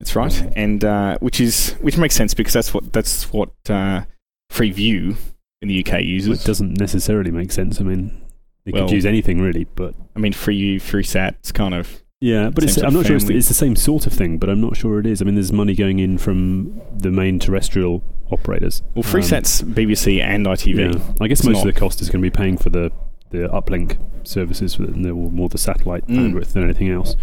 That's 0.00 0.16
right, 0.16 0.52
and 0.56 0.82
uh, 0.82 1.18
which 1.20 1.38
is 1.38 1.72
which 1.82 1.98
makes 1.98 2.14
sense 2.14 2.32
because 2.32 2.54
that's 2.54 2.72
what 2.72 2.94
that's 2.94 3.30
what 3.30 3.50
uh, 3.68 4.04
Freeview 4.50 5.16
in 5.60 5.68
the 5.68 5.84
UK 5.84 6.00
uses. 6.00 6.42
it 6.42 6.46
doesn't 6.46 6.78
necessarily 6.80 7.30
make 7.30 7.52
sense. 7.52 7.78
I 7.80 7.84
mean, 7.84 8.23
they 8.64 8.72
Well- 8.72 8.86
could 8.86 8.94
use 8.94 9.06
anything 9.06 9.40
really, 9.40 9.66
but 9.74 9.94
I 10.16 10.18
mean, 10.18 10.32
Freeview, 10.32 10.80
free 10.80 11.02
sets 11.02 11.52
kind 11.52 11.74
of 11.74 12.02
Yeah, 12.20 12.50
but 12.50 12.64
it's, 12.64 12.78
I'm 12.78 12.94
not 12.94 13.06
sure 13.06 13.16
it's, 13.16 13.28
it's 13.28 13.48
the 13.48 13.54
same 13.54 13.76
sort 13.76 14.06
of 14.06 14.12
thing, 14.12 14.38
but 14.38 14.48
I'm 14.48 14.60
not 14.60 14.76
sure 14.76 14.98
it 14.98 15.06
is. 15.06 15.20
I 15.20 15.24
mean, 15.26 15.34
there's 15.34 15.52
money 15.52 15.74
going 15.74 15.98
in 15.98 16.16
from 16.18 16.80
the 16.96 17.10
main 17.10 17.38
terrestrial 17.38 18.02
operators. 18.32 18.82
well, 18.94 19.04
Um, 19.04 19.10
FreeSat's 19.12 19.62
BBC 19.62 20.22
and 20.22 20.46
ITV. 20.46 20.94
Yeah. 20.94 21.00
I 21.20 21.28
guess 21.28 21.40
It's 21.40 21.46
most 21.46 21.56
not- 21.56 21.68
of 21.68 21.74
the 21.74 21.78
cost 21.80 22.00
is 22.00 22.08
going 22.08 22.22
to 22.24 22.30
be 22.30 22.34
paying 22.34 22.56
for 22.56 22.70
the, 22.70 22.90
the 23.30 23.48
uplink 23.48 23.98
services, 24.22 24.78
and 24.78 25.04
they're 25.04 25.12
more 25.14 25.50
the 25.50 25.58
satellite 25.58 26.06
Mm. 26.06 26.32
bandwidth 26.32 26.52
than 26.54 26.64
anything 26.64 26.88
else. 26.88 27.16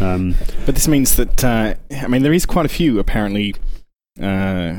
Um, 0.00 0.34
But 0.66 0.74
this 0.74 0.88
means 0.88 1.14
that 1.16 1.44
uh, 1.44 1.74
I 1.92 2.08
mean, 2.08 2.22
there 2.22 2.32
is 2.32 2.46
quite 2.46 2.66
a 2.66 2.68
few 2.70 2.98
apparently 2.98 3.54
uh, 4.20 4.76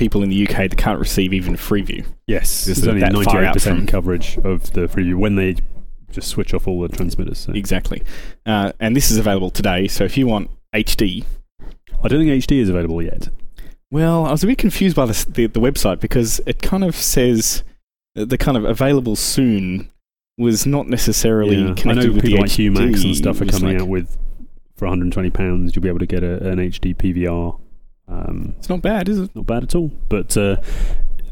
people 0.00 0.22
in 0.24 0.30
the 0.30 0.48
UK 0.48 0.56
that 0.70 0.76
can't 0.76 0.98
receive 0.98 1.32
even 1.32 1.54
Freeview. 1.54 2.04
yes, 2.26 2.64
there's 2.64 2.86
only 2.88 3.00
that 3.00 3.12
98% 3.12 3.86
coverage 3.86 4.36
of 4.38 4.72
the 4.72 4.82
Freeview 4.88 5.14
when 5.14 5.36
they 5.36 5.56
just 6.10 6.28
switch 6.28 6.52
off 6.52 6.66
all 6.66 6.80
the 6.80 6.88
transmitters. 6.88 7.38
So. 7.38 7.52
Exactly, 7.52 8.02
uh, 8.46 8.72
and 8.80 8.96
this 8.96 9.10
is 9.12 9.18
available 9.18 9.50
today. 9.50 9.86
So 9.86 10.02
if 10.04 10.16
you 10.16 10.26
want 10.26 10.50
HD, 10.74 11.24
I 12.02 12.08
don't 12.08 12.18
think 12.26 12.30
HD 12.44 12.60
is 12.60 12.68
available 12.68 13.00
yet. 13.02 13.28
well, 13.92 14.26
I 14.26 14.32
was 14.32 14.42
a 14.42 14.46
bit 14.48 14.58
confused 14.58 14.96
by 14.96 15.06
this, 15.06 15.24
the 15.24 15.46
the 15.46 15.60
website 15.60 16.00
because 16.00 16.40
it 16.46 16.60
kind 16.62 16.82
of 16.82 16.96
says 16.96 17.62
the 18.16 18.36
kind 18.38 18.56
of 18.56 18.64
available 18.64 19.14
soon 19.16 19.88
was 20.38 20.66
not 20.66 20.88
necessarily 20.88 21.56
Yeah. 21.56 21.72
I 21.72 21.74
connected 21.74 22.06
know 22.08 22.12
with 22.14 22.22
people 22.24 22.38
the 22.38 22.42
like 22.42 22.50
HD. 22.50 23.04
And 23.06 23.16
stuff 23.16 23.40
are 23.40 23.46
coming 23.46 23.74
like- 23.74 23.82
out 23.82 23.88
with 23.88 24.16
for 24.76 24.86
120 24.86 25.28
pounds. 25.30 25.76
You'll 25.76 25.82
be 25.82 25.88
able 25.88 25.98
to 25.98 26.06
get 26.06 26.22
a, 26.24 26.48
an 26.48 26.58
HD 26.58 26.96
PVR. 26.96 27.60
Um, 28.10 28.54
It's 28.58 28.68
not 28.68 28.82
bad, 28.82 29.08
is 29.08 29.18
it? 29.20 29.34
not 29.36 29.46
bad 29.46 29.62
at 29.62 29.74
all. 29.74 29.90
But 30.08 30.36
uh, 30.36 30.56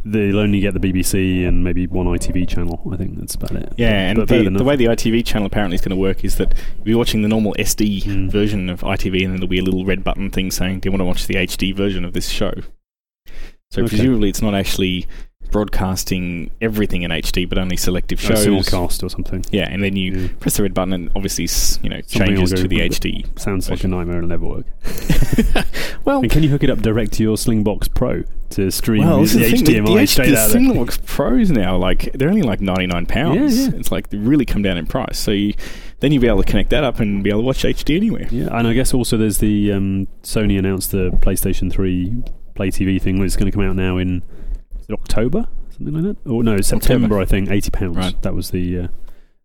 they'll 0.05 0.39
only 0.39 0.61
get 0.61 0.75
the 0.75 0.81
BBC 0.81 1.47
and 1.47 1.65
maybe 1.65 1.87
one 1.87 2.07
ITV 2.07 2.49
channel. 2.49 2.81
I 2.93 2.97
think 2.97 3.19
that's 3.19 3.35
about 3.35 3.53
it. 3.53 3.73
Yeah, 3.77 4.11
and 4.11 4.17
But 4.19 4.29
the, 4.29 4.49
the 4.49 4.65
way 4.65 4.77
the 4.77 4.87
ITV 4.87 5.27
channel 5.27 5.47
apparently 5.47 5.75
is 5.75 5.81
going 5.81 5.91
to 5.91 5.97
work 5.97 6.25
is 6.25 6.37
that 6.37 6.55
you'll 6.77 6.85
be 6.85 6.95
watching 6.95 7.23
the 7.23 7.29
normal 7.29 7.55
SD 7.59 8.05
Mm. 8.05 8.31
version 8.31 8.71
of 8.71 8.81
ITV, 8.83 9.25
and 9.25 9.33
then 9.33 9.37
there'll 9.41 9.49
be 9.49 9.59
a 9.59 9.63
little 9.63 9.85
red 9.85 10.05
button 10.05 10.31
thing 10.31 10.51
saying, 10.51 10.81
"Do 10.81 10.87
you 10.87 10.93
want 10.93 11.01
to 11.01 11.05
watch 11.05 11.27
the 11.27 11.35
HD 11.35 11.73
version 11.75 12.05
of 12.05 12.13
this 12.13 12.29
show?" 12.29 12.53
So 13.71 13.83
Okay. 13.83 13.89
presumably, 13.89 14.29
it's 14.31 14.41
not 14.41 14.55
actually 14.55 15.07
broadcasting 15.51 16.51
everything 16.61 17.03
in 17.03 17.11
HD, 17.11 17.49
but 17.49 17.59
only 17.59 17.77
selective 17.77 18.21
Oh, 18.25 18.35
shows. 18.35 18.47
simulcast 18.47 19.03
or 19.03 19.09
something. 19.11 19.45
Yeah, 19.51 19.69
and 19.71 19.83
then 19.83 19.97
you 19.97 20.13
Yeah. 20.13 20.29
press 20.41 20.57
the 20.57 20.63
red 20.63 20.75
button, 20.75 20.93
and 20.93 21.11
obviously, 21.17 21.45
you 21.83 21.91
know, 21.91 22.01
Something 22.07 22.37
changes 22.37 22.61
to 22.61 22.69
the 22.69 22.81
HD. 22.81 23.25
Sounds 23.37 23.69
like 23.69 23.75
a 23.81 23.83
version. 23.83 23.91
nightmare. 23.93 24.19
It'll 24.19 24.29
never 24.29 24.47
work. 24.47 24.67
well, 26.05 26.21
And 26.21 26.31
can 26.31 26.43
you 26.43 26.49
hook 26.49 26.63
it 26.65 26.71
up 26.71 26.81
direct 26.81 27.13
to 27.15 27.23
your 27.23 27.37
Slingbox 27.37 27.93
Pro 27.95 28.25
to 28.51 28.71
stream 28.71 29.05
well, 29.05 29.23
the 29.25 29.39
the 29.39 29.51
thing. 29.51 29.65
HDMI 29.85 30.01
the, 30.01 30.07
straight 30.07 30.31
the 30.31 30.39
out? 30.39 30.51
it? 30.51 30.57
Cinemax 30.57 31.05
Pros 31.07 31.51
now, 31.51 31.77
like 31.77 32.13
they're 32.15 32.29
only 32.31 32.43
like 32.43 32.61
ninety 32.61 32.87
nine 32.87 33.07
pounds. 33.07 33.59
Yeah, 33.59 33.69
yeah. 33.71 33.77
It's 33.79 33.93
like 33.93 34.09
they 34.11 34.17
really 34.19 34.45
come 34.47 34.63
down 34.63 34.79
in 34.79 34.87
price. 34.87 35.19
So 35.19 35.33
you, 35.33 35.53
then 36.01 36.13
you'll 36.13 36.23
be 36.23 36.29
able 36.29 36.43
to 36.43 36.49
connect 36.51 36.71
that 36.71 36.85
up 36.85 37.01
and 37.01 37.23
be 37.23 37.31
able 37.31 37.41
to 37.41 37.47
watch 37.47 37.63
HD 37.65 37.97
anywhere. 37.97 38.27
Yeah, 38.31 38.49
and 38.57 38.67
I 38.67 38.73
guess 38.73 38.95
also 38.95 39.17
there's 39.17 39.39
the 39.39 39.73
um, 39.73 40.09
Sony 40.23 40.59
announced 40.59 40.93
the 40.93 41.11
PlayStation 41.21 41.71
3 41.71 42.23
Play 42.55 42.71
TV 42.71 43.01
thing, 43.01 43.19
which 43.19 43.27
is 43.27 43.37
going 43.37 43.51
to 43.51 43.57
come 43.57 43.67
out 43.69 43.77
now 43.77 43.99
in 43.99 44.23
October, 44.93 45.47
something 45.71 45.95
like 45.95 46.05
that. 46.25 46.31
Or 46.31 46.43
no, 46.43 46.61
September. 46.61 47.19
I 47.19 47.25
think 47.25 47.51
eighty 47.51 47.71
pounds. 47.71 47.97
Right. 47.97 48.23
That 48.23 48.35
was 48.35 48.51
the 48.51 48.79
uh, 48.79 48.89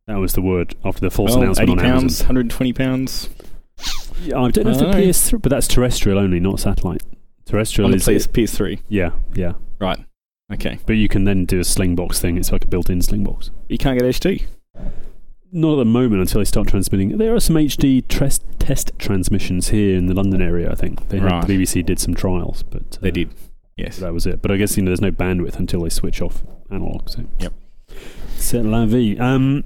that 0.07 0.15
was 0.17 0.33
the 0.33 0.41
word 0.41 0.75
after 0.83 1.01
the 1.01 1.11
false 1.11 1.31
Well, 1.31 1.43
announcement 1.43 1.69
80 1.69 1.71
on 1.71 1.77
pounds, 1.85 2.03
Amazon. 2.21 2.27
120 2.27 2.73
pounds 2.73 3.29
Yeah, 4.23 4.39
I 4.41 4.51
don't 4.51 4.65
know 4.65 4.71
if 4.71 4.77
the 4.77 4.87
I 4.87 4.91
don't 4.91 5.01
know. 5.01 5.07
PS3, 5.07 5.41
but 5.41 5.49
that's 5.49 5.67
terrestrial 5.67 6.19
only, 6.19 6.39
not 6.41 6.59
satellite. 6.59 7.01
Terrestrial 7.45 7.85
on 7.85 7.91
the 7.97 8.11
is 8.11 8.27
PS, 8.27 8.31
PS3. 8.31 8.79
yeah, 8.89 9.11
yeah. 9.33 9.53
Right. 9.79 9.99
Okay. 10.51 10.77
But 10.85 10.93
you 10.97 11.07
can 11.07 11.23
then 11.23 11.45
do 11.45 11.57
a 11.59 11.63
Slingbox 11.63 12.17
thing. 12.19 12.37
It's 12.37 12.51
like 12.51 12.63
a 12.65 12.67
built-in 12.67 12.99
Slingbox. 12.99 13.49
You 13.69 13.77
can't 13.77 13.97
get 13.99 14.07
HD. 14.07 14.43
Not 15.51 15.73
at 15.73 15.77
the 15.77 15.85
moment 15.85 16.21
until 16.21 16.39
they 16.41 16.45
start 16.45 16.67
transmitting. 16.67 17.17
There 17.17 17.33
are 17.35 17.39
some 17.39 17.55
HD 17.57 18.01
tres- 18.07 18.39
test 18.59 18.91
transmissions 18.97 19.69
here 19.69 19.95
in 19.97 20.07
the 20.07 20.13
London 20.13 20.41
area. 20.41 20.71
I 20.71 20.75
think 20.75 21.09
they 21.09 21.19
had, 21.19 21.31
Right. 21.31 21.47
the 21.47 21.57
BBC 21.57 21.85
did 21.85 21.99
some 21.99 22.13
trials, 22.13 22.63
but 22.63 22.81
uh, 22.97 23.01
They 23.01 23.11
did. 23.11 23.29
Yes. 23.75 23.97
that 23.97 24.13
was 24.13 24.25
it. 24.25 24.41
But 24.41 24.51
I 24.51 24.57
guess 24.57 24.77
you 24.77 24.83
know 24.83 24.89
there's 24.89 25.01
no 25.01 25.11
bandwidth 25.11 25.55
until 25.57 25.81
they 25.81 25.89
switch 25.89 26.21
off 26.21 26.43
analog. 26.71 27.09
So 27.09 27.23
Yep. 27.39 27.53
C'est 28.37 28.61
la 28.63 28.85
vie. 28.85 29.17
Um, 29.17 29.63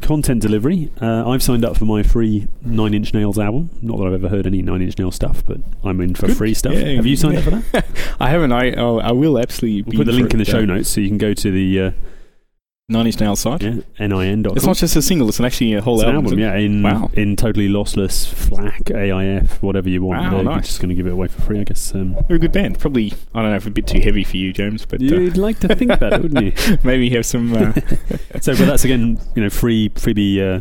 content 0.00 0.40
delivery. 0.42 0.90
Uh, 1.00 1.28
I've 1.28 1.42
signed 1.42 1.64
up 1.64 1.76
for 1.76 1.84
my 1.84 2.02
free 2.02 2.48
Nine 2.62 2.94
Inch 2.94 3.12
Nails 3.14 3.38
album. 3.38 3.70
Not 3.82 3.98
that 3.98 4.06
I've 4.06 4.12
ever 4.14 4.28
heard 4.28 4.46
any 4.46 4.62
Nine 4.62 4.82
Inch 4.82 4.98
Nails 4.98 5.14
stuff, 5.14 5.44
but 5.44 5.58
I'm 5.84 6.00
in 6.00 6.14
for 6.14 6.26
Good. 6.26 6.36
free 6.36 6.54
stuff. 6.54 6.74
Yeah, 6.74 6.96
Have 6.96 7.06
you 7.06 7.16
signed 7.16 7.38
up 7.38 7.44
for 7.44 7.50
that? 7.50 7.86
I 8.20 8.30
haven't. 8.30 8.52
I 8.52 8.72
oh, 8.72 8.98
I 8.98 9.12
will 9.12 9.38
absolutely. 9.38 9.82
We'll 9.82 10.04
put 10.04 10.06
the 10.10 10.16
link 10.18 10.32
in 10.32 10.38
the 10.38 10.44
show 10.44 10.64
notes 10.64 10.88
so 10.88 11.00
you 11.00 11.08
can 11.08 11.18
go 11.18 11.34
to 11.34 11.50
the 11.50 11.80
uh, 11.80 11.90
Nine 12.92 13.06
Inch 13.06 13.18
Nails 13.18 13.40
site. 13.40 13.62
yeah, 13.62 13.74
nin.com. 13.98 14.56
It's 14.56 14.66
not 14.66 14.76
just 14.76 14.94
a 14.96 15.02
single. 15.02 15.28
It's 15.28 15.38
an 15.38 15.44
actually 15.44 15.72
a 15.74 15.80
whole 15.80 15.94
It's 16.00 16.04
an 16.08 16.14
album. 16.14 16.26
album, 16.26 16.38
yeah, 16.38 16.54
in 16.56 16.82
Wow. 16.82 17.10
in 17.14 17.34
totally 17.36 17.68
lossless 17.68 18.26
FLAC, 18.32 18.90
AIF, 18.94 19.62
whatever 19.62 19.88
you 19.88 20.02
want. 20.04 20.20
Wow, 20.20 20.30
They're 20.30 20.44
nice. 20.44 20.66
just 20.66 20.80
going 20.80 20.90
to 20.90 20.94
give 20.94 21.06
it 21.06 21.12
away 21.12 21.28
for 21.28 21.42
free, 21.42 21.60
I 21.60 21.64
guess. 21.64 21.94
Um, 21.94 22.16
They're 22.28 22.36
a 22.36 22.40
good 22.40 22.52
band. 22.52 22.78
Probably. 22.78 23.12
I 23.34 23.42
don't 23.42 23.50
know 23.50 23.56
if 23.56 23.66
a 23.66 23.70
bit 23.70 23.86
too 23.86 24.00
heavy 24.00 24.24
for 24.24 24.36
you, 24.36 24.52
James, 24.52 24.86
but 24.86 25.00
uh, 25.00 25.04
you'd 25.04 25.36
like 25.36 25.58
to 25.60 25.74
think 25.74 25.98
that, 25.98 26.22
wouldn't 26.22 26.44
you? 26.44 26.78
maybe 26.84 27.10
have 27.10 27.26
some. 27.26 27.52
Uh, 27.54 27.72
So, 28.40 28.56
but 28.56 28.66
that's 28.66 28.84
again, 28.84 29.20
you 29.36 29.42
know, 29.42 29.50
free 29.50 29.88
freebie 29.90 30.40
uh, 30.56 30.60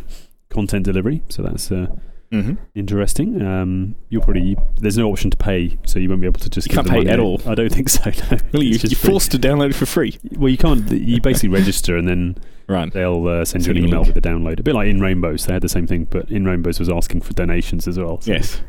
content 0.49 0.85
delivery. 0.85 1.21
So 1.29 1.41
that's 1.43 1.71
uh, 1.71 1.87
mhm. 2.31 2.57
interesting. 2.75 3.41
Um, 3.41 3.95
you'll 4.09 4.21
probably 4.23 4.55
there's 4.79 4.97
no 4.97 5.11
option 5.11 5.29
to 5.31 5.37
pay, 5.37 5.77
so 5.85 5.99
you 5.99 6.09
won't 6.09 6.21
be 6.21 6.27
able 6.27 6.39
to 6.39 6.49
just 6.49 6.67
You 6.69 6.75
can't 6.75 6.87
pay 6.89 7.05
at 7.07 7.19
all. 7.19 7.41
I 7.45 7.55
don't 7.55 7.71
think 7.71 7.89
so. 7.89 8.09
No. 8.09 8.37
You, 8.61 8.71
It's 8.71 8.81
just 8.81 8.91
you're 8.93 8.99
free. 8.99 9.09
forced 9.11 9.31
to 9.31 9.39
download 9.39 9.69
it 9.71 9.75
for 9.75 9.85
free. 9.85 10.17
Well, 10.37 10.49
you 10.49 10.57
can't. 10.57 10.89
You 10.91 11.19
basically 11.21 11.49
register 11.59 11.97
and 11.97 12.07
then 12.07 12.37
Right. 12.67 12.91
they'll 12.93 13.27
uh, 13.27 13.43
send 13.45 13.65
you 13.65 13.71
an 13.71 13.77
email 13.79 14.01
link. 14.01 14.13
with 14.13 14.23
the 14.23 14.29
download. 14.29 14.59
A 14.59 14.63
bit 14.63 14.75
like 14.75 14.87
in 14.87 15.01
Rainbows, 15.01 15.45
they 15.45 15.53
had 15.53 15.61
the 15.61 15.67
same 15.69 15.87
thing, 15.87 16.07
but 16.09 16.31
in 16.31 16.45
Rainbows 16.45 16.79
was 16.79 16.89
asking 16.89 17.21
for 17.21 17.33
donations 17.33 17.87
as 17.87 17.97
well. 17.99 18.21
so- 18.21 18.31
Yes. 18.31 18.61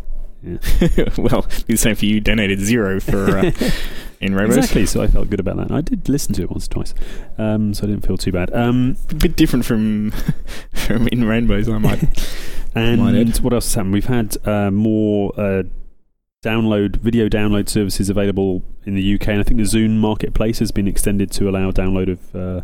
Yeah. 0.45 0.59
well, 1.19 1.47
the 1.67 1.77
same 1.77 1.95
for 1.95 2.05
you. 2.07 2.21
Donated 2.21 2.61
zero 2.61 3.01
for 3.01 3.39
uh, 3.39 3.53
in 4.21 4.35
Rainbows. 4.35 4.57
Exactly. 4.59 4.87
So 4.87 5.03
I 5.03 5.07
felt 5.07 5.31
good 5.31 5.41
about 5.41 5.57
that. 5.57 5.71
I 5.71 5.81
did 5.81 6.09
listen 6.09 6.35
to 6.35 6.43
it 6.43 6.51
once 6.51 6.67
or 6.67 6.71
twice, 6.71 6.95
um, 7.39 7.75
so 7.75 7.85
I 7.85 7.91
didn't 7.91 8.07
feel 8.07 8.17
too 8.17 8.33
bad. 8.33 8.53
Um, 8.55 8.97
A 9.11 9.15
bit 9.15 9.37
different 9.37 9.65
from 9.65 10.11
from 10.73 11.09
in 11.09 11.25
Rainbows. 11.25 11.69
I 11.69 11.79
might. 11.79 12.03
and 12.75 13.01
Might 13.03 13.39
what 13.41 13.53
else 13.53 13.67
has 13.67 13.75
happened? 13.75 13.93
We've 13.95 14.05
had 14.07 14.37
uh, 14.47 14.71
more 14.71 15.33
uh, 15.39 15.63
download 16.45 16.97
video 16.97 17.29
download 17.29 17.69
services 17.69 18.11
available 18.11 18.63
in 18.85 18.95
the 18.97 19.15
UK, 19.15 19.29
and 19.29 19.41
I 19.41 19.43
think 19.45 19.59
the 19.59 19.65
Zune 19.67 19.99
marketplace 19.99 20.59
has 20.59 20.73
been 20.73 20.89
extended 20.89 21.31
to 21.33 21.49
allow 21.49 21.71
download 21.71 22.11
of 22.11 22.35
uh, 22.35 22.63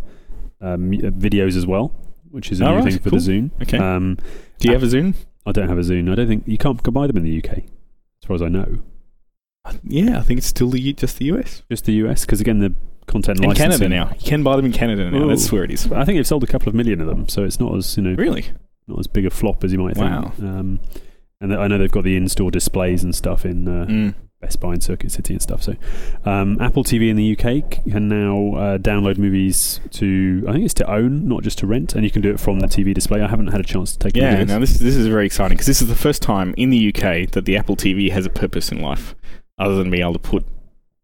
um, 0.60 0.90
uh, 0.92 1.10
videos 1.12 1.56
as 1.56 1.64
well, 1.66 1.92
which 2.30 2.50
is 2.50 2.60
a 2.60 2.64
Oh, 2.66 2.70
new 2.70 2.74
right, 2.78 2.84
thing 2.92 2.98
for 3.02 3.10
cool. 3.10 3.20
the 3.20 3.24
Zune. 3.30 3.50
Okay. 3.62 3.78
Um, 3.78 4.16
Do 4.58 4.66
you 4.68 4.74
have 4.74 4.82
a 4.82 4.86
Zune? 4.86 5.14
I 5.48 5.52
don't 5.52 5.68
have 5.68 5.78
a 5.78 5.82
Zune. 5.82 6.10
I 6.10 6.14
don't 6.14 6.28
think 6.28 6.44
you 6.46 6.58
can't 6.58 6.82
buy 6.92 7.06
them 7.06 7.16
in 7.16 7.24
the 7.24 7.38
UK, 7.38 7.58
as 7.58 8.26
far 8.26 8.34
as 8.36 8.42
I 8.42 8.48
know. 8.48 8.78
Yeah, 9.84 10.18
I 10.18 10.22
think 10.22 10.38
it's 10.38 10.46
still 10.46 10.70
the, 10.70 10.92
just 10.94 11.18
the 11.18 11.26
US 11.26 11.62
Just 11.70 11.84
the 11.84 11.92
US, 12.04 12.24
because 12.24 12.40
again, 12.40 12.58
the 12.58 12.74
content 13.06 13.40
licensing. 13.40 13.70
Canada 13.70 13.88
now. 13.88 14.10
You 14.18 14.26
can 14.26 14.42
buy 14.42 14.56
them 14.56 14.64
in 14.66 14.72
Canada 14.72 15.10
now. 15.10 15.26
That's 15.26 15.50
where 15.52 15.64
it 15.64 15.70
is. 15.70 15.90
I 15.92 16.04
think 16.04 16.16
they've 16.18 16.26
sold 16.26 16.44
a 16.44 16.46
couple 16.46 16.68
of 16.68 16.74
million 16.74 17.00
of 17.00 17.06
them, 17.06 17.28
so 17.28 17.44
it's 17.44 17.60
not 17.60 17.74
as 17.76 17.96
you 17.96 18.02
know 18.02 18.14
Really? 18.14 18.46
not 18.86 18.98
as 18.98 19.06
big 19.06 19.26
a 19.26 19.30
flop 19.30 19.64
as 19.64 19.72
you 19.72 19.78
might 19.78 19.96
think. 19.96 20.10
Wow. 20.10 20.32
Um, 20.38 20.80
and 21.40 21.54
I 21.54 21.66
know 21.68 21.76
they've 21.78 21.90
got 21.90 22.04
the 22.04 22.16
in-store 22.16 22.50
displays 22.50 23.04
and 23.04 23.14
stuff 23.14 23.44
in 23.44 23.68
uh, 23.68 23.84
Mm. 23.86 24.14
Best 24.40 24.60
Buy 24.60 24.72
and 24.74 24.82
Circuit 24.82 25.10
City 25.10 25.34
and 25.34 25.42
stuff. 25.42 25.62
So, 25.64 25.74
um, 26.24 26.60
Apple 26.60 26.84
TV 26.84 27.08
in 27.10 27.16
the 27.16 27.32
UK 27.36 27.82
can 27.90 28.08
now 28.08 28.54
uh, 28.56 28.78
download 28.78 29.18
movies 29.18 29.80
to 29.92 30.44
I 30.48 30.52
think 30.52 30.64
it's 30.64 30.74
to 30.74 30.88
own, 30.88 31.26
not 31.26 31.42
just 31.42 31.58
to 31.58 31.66
rent, 31.66 31.94
and 31.96 32.04
you 32.04 32.10
can 32.10 32.22
do 32.22 32.30
it 32.30 32.38
from 32.38 32.60
the 32.60 32.68
TV 32.68 32.94
display. 32.94 33.20
I 33.20 33.26
haven't 33.28 33.48
had 33.48 33.60
a 33.60 33.64
chance 33.64 33.92
to 33.92 33.98
take 33.98 34.16
Yeah, 34.16 34.30
at 34.34 34.46
now 34.46 34.60
this. 34.60 34.78
this 34.78 34.94
is 34.94 35.08
very 35.08 35.26
exciting 35.26 35.56
because 35.56 35.66
this 35.66 35.82
is 35.82 35.88
the 35.88 35.96
first 35.96 36.22
time 36.22 36.54
in 36.56 36.70
the 36.70 36.88
UK 36.94 37.28
that 37.32 37.46
the 37.46 37.56
Apple 37.56 37.74
TV 37.76 38.12
has 38.12 38.26
a 38.26 38.30
purpose 38.30 38.70
in 38.70 38.80
life, 38.80 39.16
other 39.58 39.74
than 39.74 39.90
being 39.90 40.02
able 40.02 40.12
to 40.12 40.18
put 40.20 40.44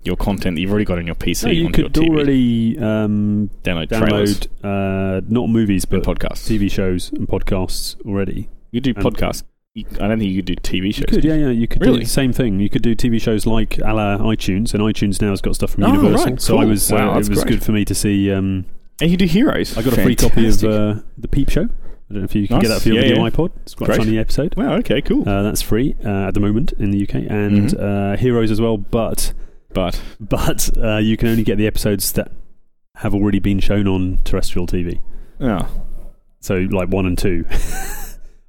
your 0.05 0.17
content 0.17 0.55
that 0.55 0.61
you've 0.61 0.71
already 0.71 0.85
got 0.85 0.99
on 0.99 1.07
your 1.07 1.15
PC 1.17 1.45
No, 1.47 1.51
you 1.51 1.67
onto 1.67 1.83
could 1.89 1.97
your 1.97 2.05
TV. 2.05 2.11
already 2.11 2.79
um, 2.79 3.51
download, 3.65 3.89
download 3.89 4.47
uh, 4.63 5.23
not 5.29 5.49
movies 5.49 5.85
and 5.91 6.03
but 6.03 6.19
podcasts. 6.19 6.47
TV 6.47 6.71
shows 6.71 7.11
and 7.13 7.27
podcasts 7.27 8.01
already. 8.07 8.49
You 8.71 8.81
do 8.81 8.95
podcasts. 8.95 9.43
I 9.77 10.07
don't 10.07 10.21
think 10.21 10.31
you 10.31 10.41
could 10.41 10.45
do 10.45 10.55
TV 10.55 10.95
shows. 10.95 11.01
You 11.01 11.07
could, 11.07 11.25
yeah, 11.25 11.35
yeah. 11.35 11.49
You 11.51 11.67
could 11.67 11.83
do 11.83 11.99
the 11.99 12.05
same 12.05 12.33
thing. 12.33 12.61
You 12.61 12.71
could 12.71 12.83
do 12.83 12.95
TV 12.95 13.21
shows 13.21 13.45
like 13.45 13.77
a 13.79 13.93
la 13.93 14.19
iTunes, 14.19 14.73
and 14.73 14.81
iTunes 14.83 15.21
now 15.21 15.31
has 15.31 15.41
got 15.41 15.57
stuff 15.57 15.73
from 15.73 15.83
Oh, 15.85 15.93
Universal. 15.95 16.31
right, 16.31 16.41
So 16.41 16.59
I 16.59 16.65
was, 16.65 16.93
Wow, 16.93 17.11
uh, 17.11 17.15
it 17.15 17.29
was 17.29 17.29
great. 17.31 17.47
good 17.49 17.65
for 17.65 17.73
me 17.73 17.85
to 17.87 17.95
see. 17.95 18.31
Um, 18.31 18.67
And 19.01 19.11
you 19.11 19.17
do 19.17 19.25
Heroes. 19.25 19.77
I 19.77 19.83
got 19.83 19.99
a 19.99 20.03
free 20.03 20.15
copy 20.15 20.47
of 20.47 20.63
uh, 20.63 21.01
the 21.19 21.27
Peep 21.29 21.51
Show. 21.51 21.63
I 21.63 21.67
don't 22.13 22.19
know 22.21 22.25
if 22.25 22.37
you 22.37 22.47
can 22.47 22.61
get 22.61 22.69
that 22.69 22.83
for 22.83 22.89
your 22.91 22.99
Yeah, 22.99 23.03
video 23.09 23.25
yeah. 23.25 23.31
iPod. 23.31 23.51
It's 23.63 23.75
quite 23.75 23.87
Great. 23.87 23.99
a 23.99 24.03
funny 24.05 24.19
episode. 24.19 24.55
Wow. 24.57 24.75
Okay. 24.75 25.01
Cool. 25.03 25.29
Uh, 25.29 25.43
that's 25.43 25.63
free 25.63 25.97
uh, 26.05 26.29
at 26.29 26.35
the 26.35 26.41
moment 26.41 26.73
in 26.79 26.93
the 26.93 26.99
UK, 27.03 27.15
and 27.29 27.71
Mhm. 27.71 27.81
uh, 28.15 28.17
Heroes 28.17 28.53
as 28.53 28.61
well. 28.61 28.77
But 28.77 29.33
but 29.73 30.01
but 30.21 30.71
uh, 30.79 30.99
you 30.99 31.17
can 31.17 31.27
only 31.29 31.43
get 31.43 31.59
the 31.59 31.67
episodes 31.67 32.13
that 32.13 32.31
have 32.97 33.13
already 33.13 33.41
been 33.41 33.59
shown 33.59 33.89
on 33.89 34.19
terrestrial 34.23 34.69
TV. 34.69 35.01
oh, 35.41 35.67
So 36.39 36.59
like 36.71 36.91
one 36.91 37.07
and 37.07 37.19
two. 37.19 37.45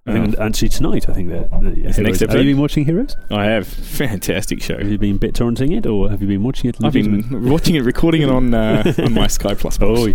I 0.07 0.13
think 0.13 0.35
Oh. 0.37 0.43
actually 0.43 0.69
tonight. 0.69 1.09
I 1.09 1.13
think 1.13 1.29
that 1.29 1.49
the 1.49 1.55
Is 1.57 1.73
the 1.73 1.79
Heroes- 1.79 1.97
next 1.97 2.19
Have 2.19 2.29
episode? 2.29 2.45
you 2.45 2.53
been 2.53 2.61
watching 2.61 2.85
Heroes? 2.85 3.17
I 3.31 3.45
have 3.45 3.65
fantastic 3.99 4.61
show. 4.61 4.77
Have 4.77 4.87
you 4.87 4.99
been 4.99 5.17
bit 5.17 5.33
torrenting 5.33 5.75
it, 5.75 5.87
or 5.87 6.11
have 6.11 6.21
you 6.21 6.27
been 6.27 6.43
watching 6.43 6.69
it? 6.69 6.77
I've 6.83 6.93
been 6.93 7.49
watching 7.49 7.73
it, 7.73 7.81
recording 7.83 8.21
it 8.21 8.29
on 8.29 8.53
uh, 8.53 8.93
on 8.99 9.13
my 9.13 9.25
Sky 9.25 9.55
Plus. 9.55 9.79
box. 9.79 9.99
Oh, 9.99 10.05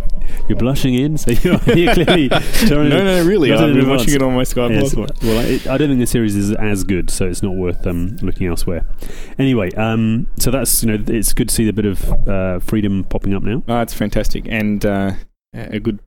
you're 0.48 0.56
blushing 0.58 0.94
in, 0.94 1.18
so 1.18 1.30
you're, 1.42 1.58
you're 1.76 1.92
clearly. 1.94 2.28
no, 2.68 2.84
no, 2.84 3.24
really. 3.24 3.52
I've 3.52 3.62
in 3.62 3.70
been 3.74 3.78
advance. 3.80 4.02
watching 4.02 4.14
it 4.14 4.22
on 4.22 4.32
my 4.36 4.44
Sky 4.44 4.68
Yes. 4.68 4.94
Plus. 4.94 4.96
one. 4.96 5.08
Well, 5.28 5.38
I, 5.40 5.74
I 5.74 5.76
don't 5.76 5.88
think 5.88 5.98
the 5.98 6.06
series 6.06 6.36
is 6.36 6.52
as 6.52 6.84
good, 6.84 7.10
so 7.10 7.26
it's 7.26 7.42
not 7.42 7.54
worth 7.56 7.84
um, 7.84 8.16
looking 8.22 8.46
elsewhere. 8.46 8.86
Anyway, 9.40 9.72
um, 9.72 10.28
so 10.38 10.52
that's 10.52 10.84
you 10.84 10.96
know 10.96 11.04
it's 11.08 11.32
good 11.32 11.48
to 11.48 11.54
see 11.54 11.66
a 11.68 11.72
bit 11.72 11.86
of 11.86 12.28
uh, 12.28 12.60
freedom 12.60 13.02
popping 13.02 13.34
up 13.34 13.42
now. 13.42 13.64
Oh, 13.66 13.80
it's 13.80 13.94
fantastic 13.94 14.44
and 14.46 14.86
uh, 14.86 15.12
a 15.52 15.80
good 15.80 15.98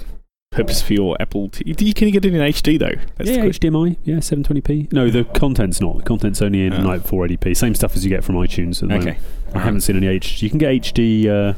purpose 0.53 0.81
for 0.81 0.93
your 0.93 1.15
Apple. 1.22 1.50
T- 1.50 1.63
can 1.93 2.07
you 2.07 2.13
get 2.13 2.25
it 2.25 2.33
in 2.33 2.39
HD 2.41 2.77
though? 2.79 3.01
That's 3.17 3.29
yeah. 3.29 3.43
HDMI, 3.45 3.98
yeah, 4.03 4.17
720p. 4.17 4.91
No, 4.93 5.10
the 5.10 5.24
content's 5.24 5.81
not. 5.81 5.98
The 5.98 6.03
content's 6.03 6.41
only 6.41 6.65
in 6.65 6.74
Oh. 6.74 6.81
like 6.81 7.01
480p. 7.01 7.55
Same 7.55 7.75
stuff 7.75 7.95
as 7.95 8.03
you 8.03 8.10
get 8.10 8.24
from 8.24 8.36
iTunes. 8.36 8.81
At 8.83 8.89
the 8.89 8.95
moment. 8.95 9.07
Okay. 9.10 9.19
I 9.55 9.60
haven't 9.60 9.81
seen 9.81 9.98
any 9.98 10.07
HD. 10.07 10.41
You 10.43 10.50
can 10.50 10.60
get 10.60 10.72
HD 10.72 11.27
uh, 11.27 11.53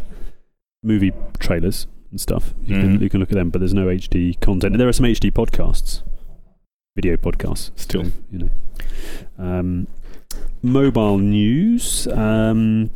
movie 0.84 1.12
trailers 1.40 1.88
and 2.12 2.20
stuff. 2.20 2.54
You 2.66 2.76
can 2.80 2.98
Mhm. 2.98 3.02
you 3.02 3.10
can 3.10 3.20
look 3.20 3.30
at 3.32 3.36
them, 3.36 3.50
but 3.50 3.60
there's 3.60 3.74
no 3.74 3.88
HD 3.90 4.34
content. 4.42 4.78
There 4.78 4.88
are 4.88 4.94
some 4.94 5.06
HD 5.06 5.32
podcasts, 5.32 6.02
video 6.96 7.16
podcasts. 7.18 7.72
Still. 7.76 8.06
so, 8.06 8.12
you 8.32 8.40
know. 8.40 8.50
Um, 9.38 9.88
mobile 10.62 11.18
news. 11.18 12.08
Um, 12.08 12.90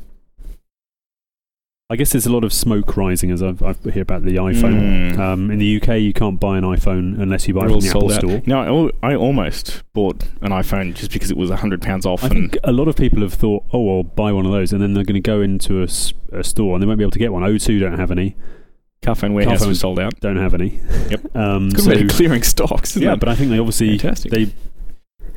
I 1.91 1.95
guess 1.95 2.11
there's 2.11 2.27
a 2.27 2.31
lot 2.31 2.43
of 2.43 2.53
smoke 2.53 2.95
rising 2.97 3.31
as 3.31 3.41
I've, 3.41 3.63
I've 3.63 3.83
hear 3.83 4.03
about 4.03 4.23
the 4.23 4.35
iPhone. 4.35 5.15
Mm. 5.15 5.17
Um, 5.19 5.49
in 5.49 5.57
the 5.57 5.81
UK, 5.81 5.99
you 5.99 6.13
can't 6.13 6.39
buy 6.39 6.59
an 6.59 6.63
iPhone 6.63 7.19
unless 7.19 7.47
you 7.47 7.55
buy 7.55 7.65
it 7.65 7.69
from 7.71 7.79
the 7.79 7.89
Apple 7.89 8.13
out. 8.13 8.19
Store. 8.19 8.41
No, 8.45 8.91
I 9.01 9.13
I 9.13 9.15
almost 9.15 9.81
bought 9.93 10.23
an 10.41 10.51
iPhone 10.51 10.93
just 10.93 11.11
because 11.11 11.31
it 11.31 11.37
was 11.37 11.49
hundred 11.49 11.81
pounds 11.81 12.05
off, 12.05 12.23
I 12.23 12.27
and 12.27 12.51
think 12.51 12.57
a 12.63 12.71
lot 12.71 12.87
of 12.89 12.95
people 12.95 13.21
have 13.21 13.33
thought, 13.33 13.63
oh, 13.73 13.97
I'll 13.97 14.03
buy 14.03 14.31
one 14.31 14.45
of 14.45 14.51
those, 14.51 14.71
and 14.71 14.79
then 14.83 14.93
they're 14.93 15.03
going 15.03 15.15
to 15.15 15.19
go 15.19 15.41
into 15.41 15.81
a 15.81 15.87
store 16.43 16.75
and 16.75 16.83
they 16.83 16.85
won't 16.85 16.99
be 16.99 17.03
able 17.03 17.11
to 17.11 17.19
get 17.19 17.33
one. 17.33 17.41
O2 17.41 17.79
don't 17.79 17.97
have 17.97 18.11
any, 18.11 18.35
Carphone 19.01 19.33
Warehouse 19.33 19.65
was 19.65 19.79
sold 19.79 19.99
out. 19.99 20.19
don't 20.19 20.37
have 20.37 20.53
any. 20.53 20.79
Yep. 21.09 21.21
Um, 21.35 21.69
Good 21.69 21.83
so, 21.85 21.89
way 21.91 22.01
of 22.01 22.09
clearing 22.09 22.43
stocks, 22.43 22.97
yeah, 22.97 23.13
it? 23.13 23.19
but 23.19 23.29
I 23.29 23.35
think 23.35 23.49
they 23.49 23.59
obviously 23.59 23.97
Fantastic. 23.97 24.31
they. 24.31 24.53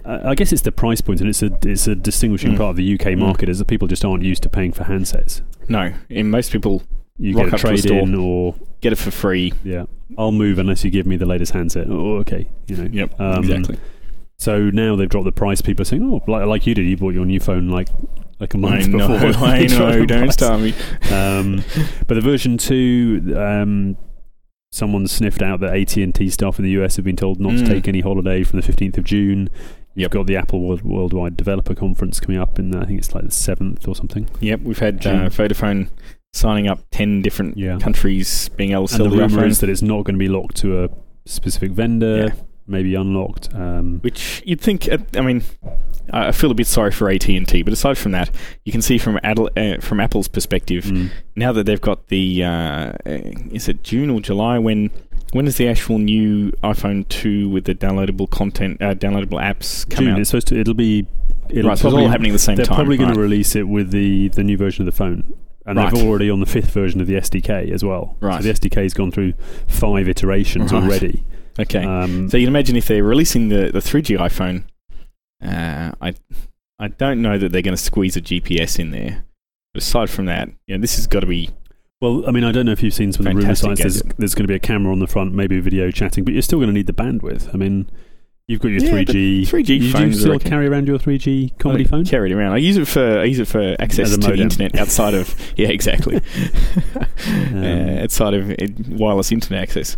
I 0.04 0.34
guess 0.34 0.52
it's 0.52 0.62
the 0.62 0.72
price 0.72 1.00
point, 1.00 1.20
and 1.20 1.28
it's 1.28 1.42
a 1.42 1.50
it's 1.64 1.86
a 1.86 1.94
distinguishing 1.94 2.52
Mm. 2.52 2.56
part 2.58 2.70
of 2.70 2.76
the 2.76 2.84
UK 2.84 3.14
Mm. 3.14 3.18
market 3.18 3.48
is 3.48 3.58
that 3.58 3.66
people 3.66 3.86
just 3.88 4.04
aren't 4.04 4.22
used 4.24 4.42
to 4.42 4.48
paying 4.48 4.72
for 4.72 4.84
handsets. 4.84 5.42
no, 5.68 5.92
in 6.10 6.28
most 6.30 6.50
people 6.52 6.82
You 7.18 7.34
get 7.34 7.44
a 7.44 7.54
up 7.54 7.60
to 7.60 7.68
a 7.68 7.76
trade 7.76 7.84
in, 7.86 8.14
or 8.14 8.54
get 8.80 8.92
it 8.92 8.96
for 8.96 9.10
free. 9.10 9.52
yeah, 9.64 9.84
I'll 10.18 10.32
move 10.32 10.58
unless 10.58 10.84
you 10.84 10.90
give 10.90 11.06
me 11.06 11.16
the 11.16 11.26
latest 11.26 11.52
handset. 11.52 11.86
Oh, 11.88 12.16
okay, 12.18 12.48
you 12.68 12.76
know. 12.76 12.88
Yep, 12.92 13.20
Um, 13.20 13.44
exactly. 13.44 13.76
So 14.38 14.70
now 14.70 14.96
they've 14.96 15.08
dropped 15.08 15.26
the 15.26 15.30
price. 15.32 15.60
People 15.62 15.82
are 15.82 15.84
saying, 15.84 16.02
oh, 16.02 16.20
like, 16.26 16.46
like 16.46 16.66
you 16.66 16.74
did, 16.74 16.84
you 16.86 16.96
bought 16.96 17.14
your 17.14 17.24
new 17.26 17.38
phone 17.38 17.68
like 17.68 17.88
like 18.40 18.54
a 18.54 18.56
I 18.56 18.60
month 18.60 18.88
know, 18.88 19.06
before. 19.08 19.28
I 19.46 19.66
they 19.66 19.78
know. 19.78 20.04
Don't 20.04 20.32
start 20.32 20.60
me. 20.60 20.74
um, 21.12 21.62
but 22.08 22.14
the 22.14 22.20
version 22.20 22.58
two, 22.58 23.34
um, 23.36 23.96
someone 24.72 25.06
sniffed 25.06 25.42
out 25.42 25.60
that 25.60 25.76
AT 25.76 25.96
and 26.02 26.12
T 26.14 26.28
staff 26.28 26.58
in 26.58 26.64
the 26.64 26.72
US 26.72 26.96
have 26.96 27.04
been 27.04 27.14
told 27.16 27.38
not 27.40 27.50
to 27.58 27.62
Mm. 27.64 27.68
take 27.68 27.86
any 27.88 28.00
holiday 28.00 28.42
from 28.42 28.58
the 28.58 28.66
fifteenth 28.66 28.98
of 28.98 29.04
June. 29.04 29.48
You've 29.94 30.04
Yep. 30.04 30.10
got 30.12 30.26
the 30.26 30.36
Apple 30.36 30.60
World, 30.60 30.82
Worldwide 30.82 31.36
Developer 31.36 31.74
Conference 31.74 32.18
coming 32.20 32.40
up, 32.40 32.58
in 32.58 32.74
I 32.74 32.84
think 32.86 32.98
it's 32.98 33.14
like 33.14 33.24
the 33.24 33.30
seventh 33.30 33.86
or 33.86 33.94
something. 33.94 34.28
Yep, 34.40 34.60
we've 34.62 34.78
had 34.78 35.06
uh, 35.06 35.28
Vodafone 35.28 35.88
signing 36.32 36.66
up 36.68 36.80
ten 36.90 37.20
different 37.22 37.58
Yeah. 37.58 37.78
countries, 37.78 38.48
being 38.56 38.72
able 38.72 38.86
to 38.88 38.94
And 38.94 38.96
sell 39.02 39.10
the 39.10 39.16
the 39.16 39.22
rumor 39.22 39.42
iPhone. 39.42 39.48
is 39.50 39.60
that 39.60 39.68
it's 39.68 39.82
not 39.82 40.04
going 40.04 40.14
to 40.14 40.18
be 40.18 40.28
locked 40.28 40.56
to 40.58 40.84
a 40.84 40.88
specific 41.26 41.72
vendor, 41.72 42.16
Yeah. 42.28 42.34
maybe 42.66 42.94
unlocked. 42.94 43.50
Um, 43.54 43.98
Which 44.00 44.42
you'd 44.46 44.60
think. 44.62 44.90
uh, 44.90 44.98
I 45.14 45.20
mean, 45.20 45.42
I 46.10 46.32
feel 46.32 46.50
a 46.50 46.54
bit 46.54 46.66
sorry 46.66 46.90
for 46.90 47.10
AT 47.10 47.36
and 47.36 47.46
T, 47.46 47.62
but 47.62 47.72
aside 47.74 47.98
from 47.98 48.12
that, 48.12 48.30
you 48.64 48.72
can 48.72 48.80
see 48.82 48.96
from 48.98 49.20
Adel, 49.22 49.50
uh, 49.56 49.76
from 49.80 50.00
Apple's 50.00 50.26
perspective 50.28 50.84
mm, 50.86 51.10
now 51.36 51.52
that 51.52 51.64
they've 51.64 51.80
got 51.80 52.08
the 52.08 52.42
uh, 52.44 52.92
is 53.04 53.68
it 53.68 53.82
June 53.84 54.08
or 54.10 54.20
July 54.20 54.58
when 54.58 54.90
when 55.32 55.46
is 55.46 55.56
the 55.56 55.68
actual 55.68 55.98
new 55.98 56.52
iPhone 56.62 57.08
two 57.08 57.48
with 57.48 57.64
the 57.64 57.74
downloadable 57.74 58.30
content, 58.30 58.80
uh, 58.80 58.94
downloadable 58.94 59.40
apps 59.42 59.88
come 59.90 60.04
June. 60.04 60.14
out? 60.14 60.20
It's 60.20 60.30
supposed 60.30 60.46
to. 60.48 60.58
It'll 60.60 60.74
be. 60.74 61.06
It'll 61.50 61.68
right, 61.70 61.76
so 61.78 61.88
it's 61.88 61.96
all 61.96 62.08
happening 62.08 62.30
at 62.30 62.34
the 62.34 62.38
same 62.38 62.56
They're 62.56 62.64
time. 62.64 62.76
probably 62.76 62.96
going 62.96 63.08
right. 63.10 63.14
to 63.16 63.20
release 63.20 63.56
it 63.56 63.64
with 63.68 63.90
the 63.90 64.28
the 64.28 64.44
new 64.44 64.56
version 64.56 64.82
of 64.82 64.86
the 64.86 64.96
phone. 64.96 65.34
And 65.66 65.78
Right. 65.78 65.92
they've 65.94 66.04
already 66.04 66.28
on 66.30 66.40
the 66.40 66.46
fifth 66.46 66.70
version 66.70 67.00
of 67.00 67.06
the 67.06 67.14
SDK 67.16 67.70
as 67.72 67.84
well. 67.84 68.16
Right. 68.20 68.42
So 68.42 68.48
the 68.48 68.52
SDK's 68.52 68.94
gone 68.94 69.12
through 69.12 69.34
five 69.68 70.08
iterations 70.08 70.72
Right. 70.72 70.82
already. 70.82 71.24
okay. 71.60 71.84
Um, 71.84 72.28
So 72.30 72.36
you 72.36 72.46
can 72.46 72.52
imagine 72.54 72.74
if 72.76 72.86
they're 72.88 73.04
releasing 73.04 73.48
the 73.48 73.70
the 73.72 73.80
3G 73.80 74.16
iPhone, 74.16 74.64
uh, 75.44 75.92
I 76.00 76.14
I 76.78 76.88
don't 76.88 77.22
know 77.22 77.38
that 77.38 77.52
they're 77.52 77.62
going 77.62 77.76
to 77.76 77.82
squeeze 77.82 78.16
a 78.16 78.20
GPS 78.20 78.78
in 78.78 78.90
there. 78.90 79.24
But 79.72 79.82
aside 79.84 80.10
from 80.10 80.26
that, 80.26 80.48
you 80.66 80.74
know, 80.76 80.80
this 80.80 80.96
has 80.96 81.06
got 81.06 81.20
to 81.20 81.26
be 81.26 81.50
well, 82.02 82.28
I 82.28 82.32
mean, 82.32 82.44
I 82.44 82.52
don't 82.52 82.66
know 82.66 82.72
if 82.72 82.82
you've 82.82 82.92
seen 82.92 83.12
some 83.12 83.26
of 83.26 83.32
the 83.32 83.38
rumor 83.40 83.54
sites. 83.54 83.80
There's, 83.80 84.02
there's 84.18 84.34
going 84.34 84.44
to 84.44 84.48
be 84.48 84.54
a 84.56 84.58
camera 84.60 84.92
on 84.92 84.98
the 84.98 85.06
front, 85.06 85.32
maybe 85.32 85.58
video 85.60 85.90
chatting, 85.90 86.24
but 86.24 86.34
you're 86.34 86.42
still 86.42 86.58
going 86.58 86.66
to 86.68 86.74
need 86.74 86.86
the 86.88 86.92
bandwidth. 86.92 87.54
I 87.54 87.56
mean, 87.56 87.88
you've 88.48 88.60
got 88.60 88.68
your 88.68 88.82
Yeah, 88.82 88.90
3G. 89.04 89.42
3G 89.42 89.56
you, 89.68 89.92
do 89.92 90.06
you 90.06 90.12
still 90.12 90.38
carry 90.38 90.66
around 90.66 90.88
your 90.88 90.98
3G 90.98 91.58
comedy 91.58 91.84
I 91.84 91.88
phone? 91.88 92.04
Carry 92.04 92.30
it 92.30 92.34
around. 92.34 92.52
I 92.52 92.56
use 92.58 92.76
it 92.76 92.88
for 92.88 93.20
I 93.20 93.24
use 93.24 93.38
it 93.38 93.46
for 93.48 93.76
access 93.78 94.10
to 94.10 94.18
modem. 94.20 94.36
the 94.36 94.42
internet 94.42 94.76
outside 94.78 95.14
of 95.14 95.34
yeah 95.56 95.68
exactly 95.68 96.20
Um, 97.28 97.64
uh, 97.64 98.02
outside 98.02 98.34
of 98.34 98.88
wireless 98.88 99.30
internet 99.30 99.62
access, 99.62 99.96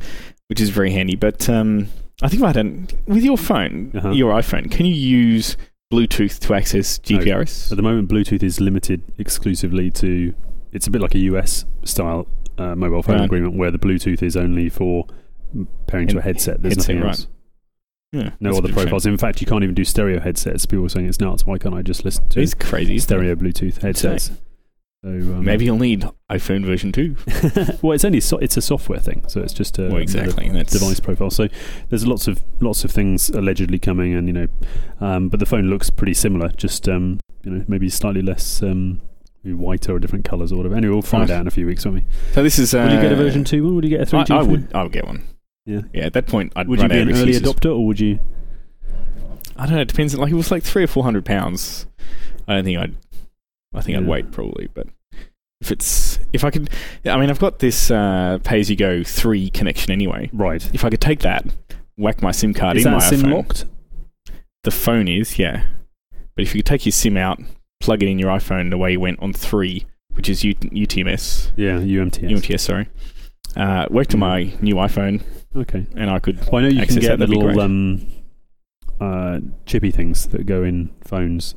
which 0.48 0.60
is 0.60 0.68
very 0.70 0.92
handy. 0.92 1.16
But 1.16 1.48
um, 1.48 1.88
I 2.22 2.28
think 2.28 2.42
if 2.42 2.46
I 2.48 2.52
don't 2.52 2.92
with 3.06 3.24
your 3.24 3.38
phone, 3.38 3.92
Uh-huh. 3.94 4.10
your 4.10 4.32
iPhone, 4.34 4.70
can 4.70 4.84
you 4.86 4.94
use 4.94 5.56
Bluetooth 5.92 6.38
to 6.40 6.54
access 6.54 7.00
No. 7.10 7.18
GPRS? 7.18 7.70
At 7.70 7.76
the 7.76 7.82
moment, 7.82 8.10
Bluetooth 8.10 8.42
is 8.42 8.60
limited 8.60 9.00
exclusively 9.18 9.90
to. 9.92 10.34
It's 10.74 10.86
a 10.86 10.90
bit 10.90 11.00
like 11.00 11.14
a 11.14 11.20
US 11.20 11.64
style 11.84 12.26
uh, 12.58 12.74
mobile 12.74 13.02
phone 13.02 13.16
Right. 13.16 13.24
agreement 13.24 13.54
where 13.56 13.70
the 13.70 13.78
Bluetooth 13.78 14.22
is 14.22 14.36
only 14.36 14.68
for 14.68 15.06
pairing 15.86 16.08
to 16.08 16.18
a 16.18 16.22
headset. 16.22 16.60
There's 16.62 16.74
headset, 16.74 16.96
nothing 16.96 17.02
right. 17.02 17.10
else. 17.10 17.26
Yeah, 18.12 18.30
No 18.40 18.50
other 18.50 18.66
a 18.68 18.72
shame. 18.72 18.74
profiles. 18.74 19.06
In 19.06 19.16
fact, 19.16 19.40
you 19.40 19.46
can't 19.46 19.64
even 19.64 19.74
do 19.74 19.84
stereo 19.84 20.20
headsets. 20.20 20.66
People 20.66 20.84
are 20.84 20.88
saying 20.88 21.06
it's 21.08 21.18
nuts. 21.20 21.44
Why 21.46 21.58
can't 21.58 21.74
I 21.74 21.82
just 21.82 22.04
listen 22.04 22.28
to 22.28 22.40
It's 22.40 22.54
crazy. 22.54 22.96
it? 22.96 23.02
stereo 23.02 23.34
Bluetooth 23.34 23.80
headsets? 23.82 24.30
So 25.04 25.10
um, 25.10 25.44
Maybe 25.44 25.64
you'll 25.66 25.78
need 25.78 26.08
iPhone 26.30 26.64
version 26.64 26.90
two. 26.90 27.16
well, 27.82 27.92
it's 27.92 28.04
only 28.04 28.20
so, 28.20 28.38
it's 28.38 28.56
a 28.56 28.62
software 28.62 29.00
thing, 29.00 29.24
so 29.28 29.40
it's 29.42 29.52
just 29.52 29.78
a 29.78 29.88
well, 29.88 29.96
exactly. 29.98 30.48
That's 30.48 30.72
device 30.72 30.98
profile. 31.00 31.28
So 31.30 31.48
there's 31.90 32.06
lots 32.06 32.26
of 32.26 32.42
lots 32.60 32.84
of 32.84 32.90
things 32.90 33.28
allegedly 33.30 33.78
coming, 33.78 34.14
and 34.14 34.26
you 34.28 34.32
know, 34.32 34.46
um, 35.00 35.28
but 35.28 35.40
the 35.40 35.46
phone 35.46 35.68
looks 35.68 35.90
pretty 35.90 36.14
similar. 36.14 36.48
Just 36.50 36.88
um, 36.88 37.20
you 37.42 37.50
know, 37.50 37.64
maybe 37.68 37.90
slightly 37.90 38.22
less 38.22 38.62
um, 38.62 39.02
whiter 39.52 39.94
or 39.94 39.98
different 39.98 40.24
colours 40.24 40.52
or 40.52 40.56
whatever. 40.56 40.74
Anyway, 40.76 40.92
we'll 40.92 41.02
find 41.02 41.28
Right. 41.28 41.36
out 41.36 41.40
in 41.42 41.46
a 41.46 41.50
few 41.50 41.66
weeks, 41.66 41.84
won't 41.84 41.96
we? 41.98 42.04
So 42.32 42.42
this 42.42 42.58
is. 42.58 42.74
Uh, 42.74 42.82
Would 42.88 42.92
you 42.92 43.00
get 43.00 43.12
a 43.12 43.16
version 43.16 43.44
two 43.44 43.64
one? 43.64 43.74
Would 43.74 43.84
you 43.84 43.90
get 43.90 44.00
a 44.00 44.06
three 44.06 44.20
I, 44.20 44.24
G? 44.24 44.34
I 44.34 44.42
would. 44.42 44.72
I 44.74 44.82
would 44.82 44.92
get 44.92 45.06
one. 45.06 45.24
Yeah. 45.66 45.80
Yeah. 45.92 46.04
At 46.06 46.12
that 46.14 46.26
point, 46.26 46.52
I'd 46.56 46.68
Would 46.68 46.80
you 46.80 46.88
be 46.88 46.98
an 46.98 47.10
early 47.14 47.32
adopter, 47.32 47.70
or 47.70 47.86
would 47.86 48.00
you? 48.00 48.18
I 49.56 49.66
don't 49.66 49.74
know. 49.76 49.82
It 49.82 49.88
depends. 49.88 50.16
Like 50.16 50.32
it 50.32 50.34
was 50.36 50.50
like 50.50 50.62
three 50.62 50.82
or 50.84 50.86
four 50.88 51.04
hundred 51.04 51.24
pounds. 51.24 51.86
I 52.48 52.54
don't 52.54 52.64
think 52.64 52.78
I'd. 52.78 52.94
I 53.74 53.80
think 53.80 53.98
I'd 53.98 54.06
wait 54.06 54.30
probably, 54.30 54.68
but 54.72 54.86
if 55.60 55.70
it's 55.72 56.18
if 56.32 56.44
I 56.44 56.50
could, 56.50 56.70
I 57.04 57.16
mean, 57.18 57.30
I've 57.30 57.38
got 57.38 57.58
this 57.58 57.90
uh, 57.90 58.38
pay 58.44 58.60
as 58.60 58.70
you 58.70 58.76
go 58.76 59.02
three 59.02 59.50
connection 59.50 59.90
anyway. 59.92 60.30
Right. 60.32 60.68
If 60.74 60.84
I 60.84 60.90
could 60.90 61.00
take 61.00 61.20
that, 61.20 61.44
whack 61.96 62.22
my 62.22 62.30
SIM 62.30 62.54
card 62.54 62.76
Is 62.76 62.84
in 62.86 62.92
that 62.92 62.98
my 62.98 63.04
SIM 63.04 63.20
iPhone. 63.22 63.32
locked? 63.34 63.64
The 64.62 64.70
phone 64.70 65.08
is, 65.08 65.38
yeah. 65.38 65.64
But 66.36 66.42
if 66.42 66.54
you 66.54 66.60
could 66.62 66.66
take 66.66 66.84
your 66.86 66.92
SIM 66.92 67.16
out, 67.16 67.40
plug 67.84 68.02
it 68.02 68.08
in 68.08 68.18
your 68.18 68.30
iPhone 68.30 68.70
the 68.70 68.78
way 68.78 68.92
you 68.92 69.00
went 69.00 69.20
on 69.20 69.32
three, 69.32 69.86
which 70.14 70.28
is 70.28 70.42
U- 70.44 70.54
UTMS, 70.54 71.52
Yeah, 71.56 71.78
UMTS. 71.80 72.30
UMTS, 72.30 72.60
sorry. 72.60 72.88
Uh, 73.56 73.86
worked 73.90 74.14
on 74.14 74.20
Mm. 74.20 74.28
my 74.28 74.52
new 74.60 74.74
iPhone, 74.76 75.22
Okay. 75.54 75.86
and 75.94 76.10
I 76.10 76.18
could. 76.18 76.36
Well, 76.50 76.64
I 76.64 76.68
know 76.68 76.80
you 76.80 76.86
can 76.86 76.98
get 76.98 77.18
the 77.18 77.26
little 77.26 77.60
um, 77.60 78.06
uh, 79.00 79.40
chippy 79.66 79.90
things 79.90 80.26
that 80.28 80.46
go 80.46 80.62
in 80.64 80.90
phones. 81.04 81.54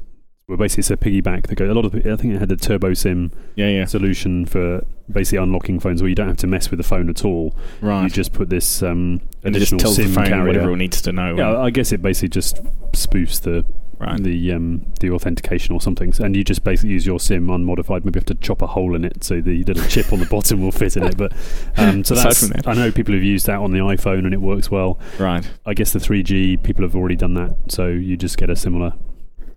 Well, 0.47 0.57
basically, 0.57 0.81
it's 0.81 0.91
a 0.91 0.97
piggyback 0.97 1.47
that 1.47 1.55
go. 1.55 1.69
A 1.69 1.73
lot 1.73 1.83
of 1.85 1.93
I 1.93 2.15
think 2.15 2.33
it 2.33 2.39
had 2.39 2.47
the 2.49 2.55
Turbo 2.55 2.93
SIM 2.93 3.31
Yeah, 3.57 3.67
yeah. 3.67 3.85
solution 3.85 4.45
for 4.45 4.85
basically 5.11 5.39
unlocking 5.39 5.77
phones 5.79 6.01
where 6.01 6.07
you 6.07 6.15
don't 6.15 6.27
have 6.29 6.37
to 6.37 6.47
mess 6.47 6.69
with 6.71 6.77
the 6.77 6.83
phone 6.85 7.09
at 7.09 7.25
all. 7.25 7.53
Right. 7.81 8.03
You 8.03 8.09
just 8.09 8.31
put 8.31 8.49
this 8.49 8.81
um, 8.81 9.19
and 9.43 9.55
it 9.55 9.59
just 9.59 9.73
additional 9.73 9.79
tells 9.79 9.95
SIM 9.97 10.07
the 10.09 10.13
phone 10.13 10.25
carrier. 10.27 10.47
whatever 10.47 10.71
it 10.71 10.77
needs 10.77 11.01
to 11.01 11.11
know. 11.11 11.35
Yeah, 11.37 11.57
I 11.59 11.69
guess 11.69 11.91
it 11.91 12.01
basically 12.01 12.29
just 12.29 12.63
spoofs 12.93 13.41
the 13.41 13.65
right. 13.99 14.21
the 14.21 14.53
um, 14.53 14.85
the 14.99 15.11
authentication 15.11 15.73
or 15.73 15.81
something, 15.81 16.13
and 16.19 16.35
you 16.35 16.43
just 16.43 16.63
basically 16.63 16.91
use 16.91 17.05
your 17.05 17.19
SIM 17.19 17.49
unmodified. 17.49 18.05
Maybe 18.05 18.17
you 18.17 18.21
have 18.21 18.25
to 18.25 18.35
chop 18.35 18.61
a 18.61 18.67
hole 18.67 18.95
in 18.95 19.03
it 19.03 19.23
so 19.23 19.41
the 19.41 19.63
little 19.63 19.83
chip 19.89 20.11
on 20.13 20.19
the 20.19 20.25
bottom 20.25 20.61
will 20.61 20.71
fit 20.71 20.97
in 20.97 21.03
it. 21.03 21.17
But 21.17 21.33
um, 21.77 22.03
so 22.03 22.15
Aside 22.15 22.25
that's 22.25 22.47
that. 22.49 22.67
I 22.67 22.73
know 22.73 22.91
people 22.91 23.13
have 23.13 23.23
used 23.23 23.45
that 23.47 23.59
on 23.59 23.71
the 23.71 23.79
iPhone 23.79 24.19
and 24.19 24.33
it 24.33 24.41
works 24.41 24.69
well. 24.69 24.99
Right. 25.19 25.47
I 25.65 25.73
guess 25.73 25.93
the 25.93 25.99
3G 25.99 26.63
people 26.63 26.83
have 26.83 26.95
already 26.95 27.15
done 27.15 27.33
that, 27.35 27.55
so 27.69 27.87
you 27.87 28.17
just 28.17 28.37
get 28.37 28.49
a 28.49 28.55
similar 28.55 28.93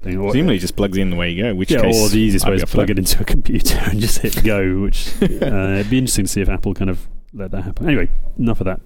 thing. 0.03 0.19
Or, 0.19 0.31
Presumably, 0.31 0.59
just 0.59 0.77
plugs 0.77 0.97
in 0.97 1.11
the 1.11 1.17
way 1.17 1.31
you 1.31 1.43
go. 1.43 1.55
Which 1.55 1.71
yeah, 1.71 1.83
case, 1.83 1.97
or 1.97 2.09
the 2.09 2.19
easiest 2.19 2.47
way 2.47 2.55
is 2.55 2.65
plug 2.65 2.89
that. 2.89 2.93
it 2.93 2.99
into 2.99 3.21
a 3.21 3.25
computer 3.25 3.77
and 3.85 4.01
just 4.01 4.19
hit 4.19 4.43
go. 4.45 4.81
Which 4.81 5.11
uh, 5.23 5.25
it'd 5.25 5.91
be 5.91 5.99
interesting 5.99 6.27
to 6.27 6.31
see 6.31 6.41
if 6.41 6.49
Apple 6.49 6.75
kind 6.75 6.91
of 6.91 7.09
let 7.33 7.51
that 7.53 7.63
happen. 7.63 7.87
Anyway, 7.87 8.09
enough 8.39 8.61
of 8.61 8.67
that 8.67 8.81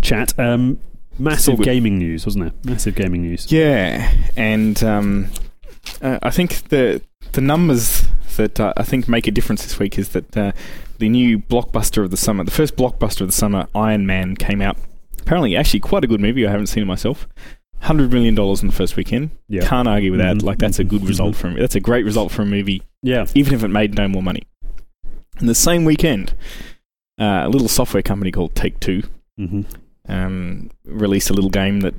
chat. 0.00 0.38
Um, 0.38 0.78
massive 1.18 1.56
good. 1.58 1.64
gaming 1.64 1.98
news, 1.98 2.26
wasn't 2.26 2.44
there? 2.44 2.52
Massive 2.72 2.94
gaming 2.94 3.22
news. 3.22 3.50
Yeah, 3.50 4.12
and 4.36 4.82
um, 4.82 5.28
uh, 6.02 6.18
I 6.22 6.30
think 6.30 6.68
the 6.68 7.02
the 7.32 7.40
numbers 7.40 8.04
that 8.36 8.58
uh, 8.60 8.72
I 8.76 8.82
think 8.82 9.08
make 9.08 9.26
a 9.26 9.30
difference 9.30 9.62
this 9.62 9.78
week 9.78 9.98
is 9.98 10.10
that 10.10 10.36
uh, 10.36 10.52
the 10.98 11.08
new 11.08 11.38
blockbuster 11.38 12.02
of 12.04 12.10
the 12.10 12.16
summer, 12.16 12.44
the 12.44 12.50
first 12.50 12.76
blockbuster 12.76 13.22
of 13.22 13.28
the 13.28 13.32
summer, 13.32 13.66
Iron 13.74 14.06
Man, 14.06 14.36
came 14.36 14.60
out. 14.60 14.76
Apparently, 15.20 15.56
actually, 15.56 15.80
quite 15.80 16.04
a 16.04 16.06
good 16.06 16.20
movie. 16.20 16.46
I 16.46 16.50
haven't 16.50 16.66
seen 16.66 16.82
it 16.82 16.86
myself. 16.86 17.26
Hundred 17.80 18.12
million 18.12 18.34
dollars 18.34 18.62
in 18.62 18.68
the 18.68 18.74
first 18.74 18.96
weekend. 18.96 19.30
Yeah, 19.48 19.66
Can't 19.66 19.86
argue 19.88 20.10
with 20.10 20.20
that. 20.20 20.36
Mhm, 20.36 20.42
Like 20.42 20.58
that's 20.58 20.78
a 20.78 20.84
good 20.84 21.06
result 21.06 21.36
for 21.36 21.48
a 21.48 21.54
That's 21.54 21.74
a 21.74 21.80
great 21.80 22.04
result 22.04 22.32
for 22.32 22.42
a 22.42 22.46
movie, 22.46 22.82
yeah. 23.02 23.26
even 23.34 23.52
if 23.54 23.62
it 23.62 23.68
made 23.68 23.94
no 23.94 24.08
more 24.08 24.22
money. 24.22 24.44
And 25.38 25.48
the 25.48 25.54
same 25.54 25.84
weekend, 25.84 26.32
uh, 27.20 27.42
a 27.44 27.48
little 27.48 27.68
software 27.68 28.02
company 28.02 28.30
called 28.30 28.54
Take 28.54 28.80
Two 28.80 29.02
hmm 29.36 29.62
um, 30.08 30.70
released 30.84 31.30
a 31.30 31.32
little 31.32 31.50
game 31.50 31.80
that 31.80 31.94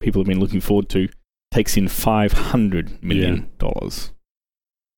people 0.00 0.20
have 0.22 0.26
been 0.28 0.40
looking 0.40 0.60
forward 0.60 0.88
to. 0.90 1.08
Takes 1.50 1.76
in 1.76 1.88
five 1.88 2.32
hundred 2.32 3.02
million 3.02 3.50
dollars. 3.58 4.10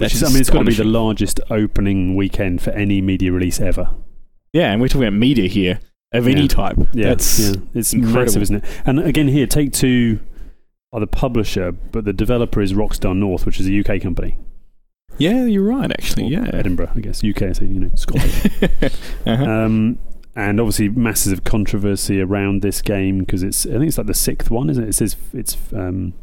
Is, 0.00 0.22
I 0.22 0.28
mean, 0.28 0.38
it's 0.40 0.50
got 0.50 0.58
to 0.60 0.64
be 0.64 0.74
the 0.74 0.84
largest 0.84 1.40
opening 1.50 2.16
weekend 2.16 2.60
for 2.62 2.70
any 2.70 3.00
media 3.00 3.32
release 3.32 3.60
ever. 3.60 3.94
yeah, 4.52 4.72
and 4.72 4.80
we're 4.80 4.88
talking 4.88 5.08
about 5.08 5.18
media 5.18 5.48
here 5.48 5.80
of 6.12 6.26
any 6.28 6.48
type. 6.48 6.76
Yeah, 6.92 7.08
That's 7.10 7.38
yeah. 7.40 7.54
it's 7.74 7.92
incredible. 7.92 8.22
massive, 8.24 8.42
isn't 8.42 8.56
it? 8.56 8.64
And 8.86 9.00
again, 9.00 9.28
here, 9.28 9.46
Take 9.46 9.72
Two 9.72 10.20
are 10.92 11.00
the 11.00 11.06
publisher, 11.06 11.72
but 11.72 12.04
the 12.04 12.12
developer 12.12 12.60
is 12.62 12.72
Rockstar 12.72 13.14
North, 13.16 13.44
which 13.46 13.58
is 13.60 13.68
a 13.68 13.78
UK 13.80 14.00
company. 14.00 14.38
yeah, 15.18 15.44
you're 15.44 15.62
right. 15.64 15.90
Actually, 15.90 16.24
Or 16.26 16.42
yeah. 16.42 16.50
Edinburgh, 16.54 16.92
I 16.94 17.00
guess. 17.00 17.22
UK, 17.24 17.54
so 17.54 17.64
you 17.64 17.80
know, 17.80 17.90
Scotland. 17.94 18.50
uh-huh. 19.26 19.44
um, 19.44 19.98
and 20.36 20.60
obviously, 20.60 20.88
masses 20.90 21.32
of 21.32 21.42
controversy 21.42 22.20
around 22.20 22.62
this 22.62 22.82
game 22.82 23.20
because 23.20 23.42
it's. 23.42 23.66
I 23.66 23.70
think 23.70 23.88
it's 23.88 23.98
like 23.98 24.06
the 24.06 24.14
sixth 24.14 24.50
one, 24.50 24.70
isn't 24.70 24.84
it? 24.84 24.90
It 24.90 24.94
says 24.94 25.16
it's 25.32 25.56
um, 25.72 26.14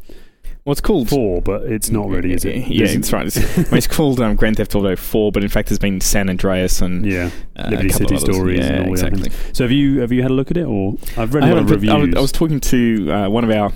well, 0.64 0.72
it's 0.72 0.80
called 0.80 1.10
four, 1.10 1.42
but 1.42 1.64
it's 1.64 1.90
not 1.90 2.08
really, 2.08 2.32
is 2.32 2.46
it? 2.46 2.68
Yeah, 2.68 2.86
it's 2.86 3.12
right. 3.12 3.26
It's, 3.26 3.36
well, 3.36 3.74
it's 3.74 3.86
called 3.86 4.18
um, 4.20 4.34
Grand 4.34 4.56
Theft 4.56 4.74
Auto 4.74 4.96
4, 4.96 5.30
but 5.30 5.42
in 5.42 5.50
fact, 5.50 5.68
there's 5.68 5.78
been 5.78 6.00
San 6.00 6.30
Andreas 6.30 6.80
and 6.80 7.04
yeah. 7.04 7.28
uh, 7.56 7.68
Liberty 7.68 7.90
City. 7.90 8.16
Stories 8.16 8.60
Yeah, 8.60 8.72
and 8.72 8.86
all 8.86 8.92
exactly. 8.92 9.30
So 9.52 9.64
have 9.64 9.72
you 9.72 10.00
have 10.00 10.10
you 10.10 10.22
had 10.22 10.30
a 10.30 10.34
look 10.34 10.50
at 10.50 10.56
it, 10.56 10.64
or 10.64 10.94
I've 11.18 11.34
read 11.34 11.44
I 11.44 11.48
a 11.48 11.54
lot 11.54 11.62
of 11.64 11.68
haven't, 11.68 11.88
I 11.90 11.92
was, 11.92 12.00
reviews. 12.00 12.16
I 12.16 12.20
was 12.20 12.32
talking 12.32 12.60
to 12.60 13.12
uh, 13.12 13.28
one 13.28 13.44
of 13.44 13.50
our 13.50 13.72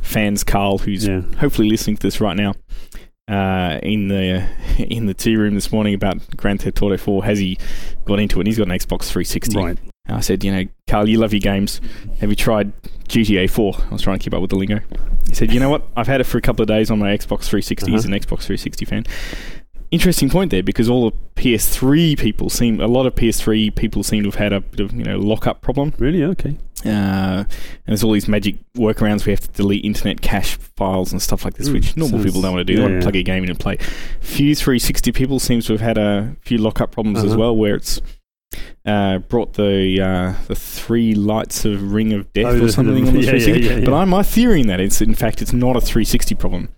fans, 0.00 0.42
Carl, 0.42 0.78
who's 0.78 1.06
yeah. 1.06 1.20
hopefully 1.38 1.68
listening 1.68 1.96
to 1.96 2.02
this 2.02 2.18
right 2.18 2.36
now. 2.36 2.54
Uh, 3.32 3.78
in 3.82 4.08
the 4.08 4.46
in 4.78 5.06
the 5.06 5.14
tea 5.14 5.36
room 5.36 5.54
this 5.54 5.72
morning 5.72 5.94
about 5.94 6.18
Grand 6.36 6.60
Theft 6.60 6.82
Auto 6.82 6.96
4, 6.98 7.24
has 7.24 7.38
he 7.38 7.56
got 8.04 8.20
into 8.20 8.38
it? 8.38 8.42
And 8.42 8.46
he's 8.48 8.58
got 8.58 8.68
an 8.68 8.76
Xbox 8.76 9.04
360. 9.08 9.56
Right. 9.56 9.78
And 10.06 10.16
I 10.16 10.20
said, 10.20 10.42
you 10.44 10.52
know, 10.52 10.64
Carl, 10.88 11.08
you 11.08 11.18
love 11.18 11.32
your 11.32 11.40
games. 11.40 11.80
Have 12.20 12.28
you 12.28 12.36
tried 12.36 12.72
GTA 13.08 13.48
4? 13.48 13.74
I 13.88 13.92
was 13.92 14.02
trying 14.02 14.18
to 14.18 14.22
keep 14.24 14.34
up 14.34 14.40
with 14.42 14.50
the 14.50 14.56
lingo. 14.56 14.80
He 15.28 15.34
said, 15.34 15.52
you 15.52 15.60
know 15.60 15.70
what? 15.70 15.86
I've 15.96 16.08
had 16.08 16.20
it 16.20 16.24
for 16.24 16.36
a 16.38 16.40
couple 16.42 16.62
of 16.62 16.68
days 16.68 16.90
on 16.90 16.98
my 16.98 17.16
Xbox 17.16 17.44
360. 17.44 17.90
He's 17.90 18.04
Uh-huh. 18.04 18.12
an 18.14 18.20
Xbox 18.20 18.42
360 18.42 18.84
fan. 18.84 19.04
Interesting 19.92 20.28
point 20.30 20.50
there 20.50 20.62
because 20.62 20.88
all 20.88 21.10
the 21.10 21.16
PS3 21.36 22.18
people 22.18 22.50
seem, 22.50 22.80
a 22.80 22.86
lot 22.86 23.06
of 23.06 23.14
PS3 23.14 23.70
people 23.74 24.02
seem 24.02 24.22
to 24.24 24.28
have 24.30 24.36
had 24.36 24.52
a 24.52 24.60
bit 24.60 24.80
of, 24.80 24.92
you 24.92 25.04
know, 25.04 25.18
lock 25.18 25.46
up 25.46 25.60
problem. 25.60 25.92
Really? 25.98 26.24
Okay. 26.24 26.56
Uh, 26.84 27.44
and 27.44 27.48
there's 27.86 28.02
all 28.04 28.12
these 28.12 28.28
magic 28.28 28.56
workarounds. 28.74 29.24
We 29.26 29.32
have 29.32 29.40
to 29.40 29.48
delete 29.48 29.84
internet 29.84 30.20
cache 30.20 30.56
files 30.76 31.12
and 31.12 31.20
stuff 31.22 31.44
like 31.44 31.54
this, 31.54 31.68
Mm, 31.68 31.72
which 31.74 31.96
normal 31.96 32.18
sounds- 32.18 32.24
people 32.26 32.42
don't 32.42 32.52
want 32.54 32.66
to 32.66 32.72
do. 32.72 32.76
They 32.76 32.82
yeah, 32.82 32.88
want 32.88 33.00
to 33.00 33.04
plug 33.04 33.16
a 33.16 33.22
game 33.22 33.44
in 33.44 33.50
and 33.50 33.58
play. 33.60 33.76
Fuse 34.20 34.60
360 34.60 35.12
people 35.12 35.38
seems 35.38 35.66
to 35.66 35.72
have 35.74 35.80
had 35.80 35.98
a 35.98 36.36
few 36.42 36.58
lockup 36.58 36.90
problems 36.92 37.18
as 37.18 37.26
Uh-huh. 37.32 37.38
well, 37.38 37.56
where 37.56 37.76
it's 37.76 38.00
uh, 38.84 39.18
brought 39.18 39.54
the 39.54 40.00
uh, 40.00 40.34
the 40.48 40.54
three 40.54 41.14
lights 41.14 41.64
of 41.64 41.92
Ring 41.92 42.12
of 42.12 42.30
Death 42.32 42.46
Oh, 42.46 42.64
or 42.64 42.68
something 42.68 43.06
on 43.08 43.14
the 43.14 43.20
yeah, 43.20 43.30
360. 43.30 43.60
yeah, 43.66 43.78
yeah. 43.78 43.84
But 43.84 43.94
I, 43.94 44.04
my 44.04 44.22
theory 44.22 44.60
in 44.60 44.66
that 44.66 44.80
is, 44.80 45.00
in 45.00 45.14
fact, 45.14 45.40
it's 45.40 45.52
not 45.52 45.76
a 45.76 45.80
360 45.80 46.34
problem. 46.34 46.68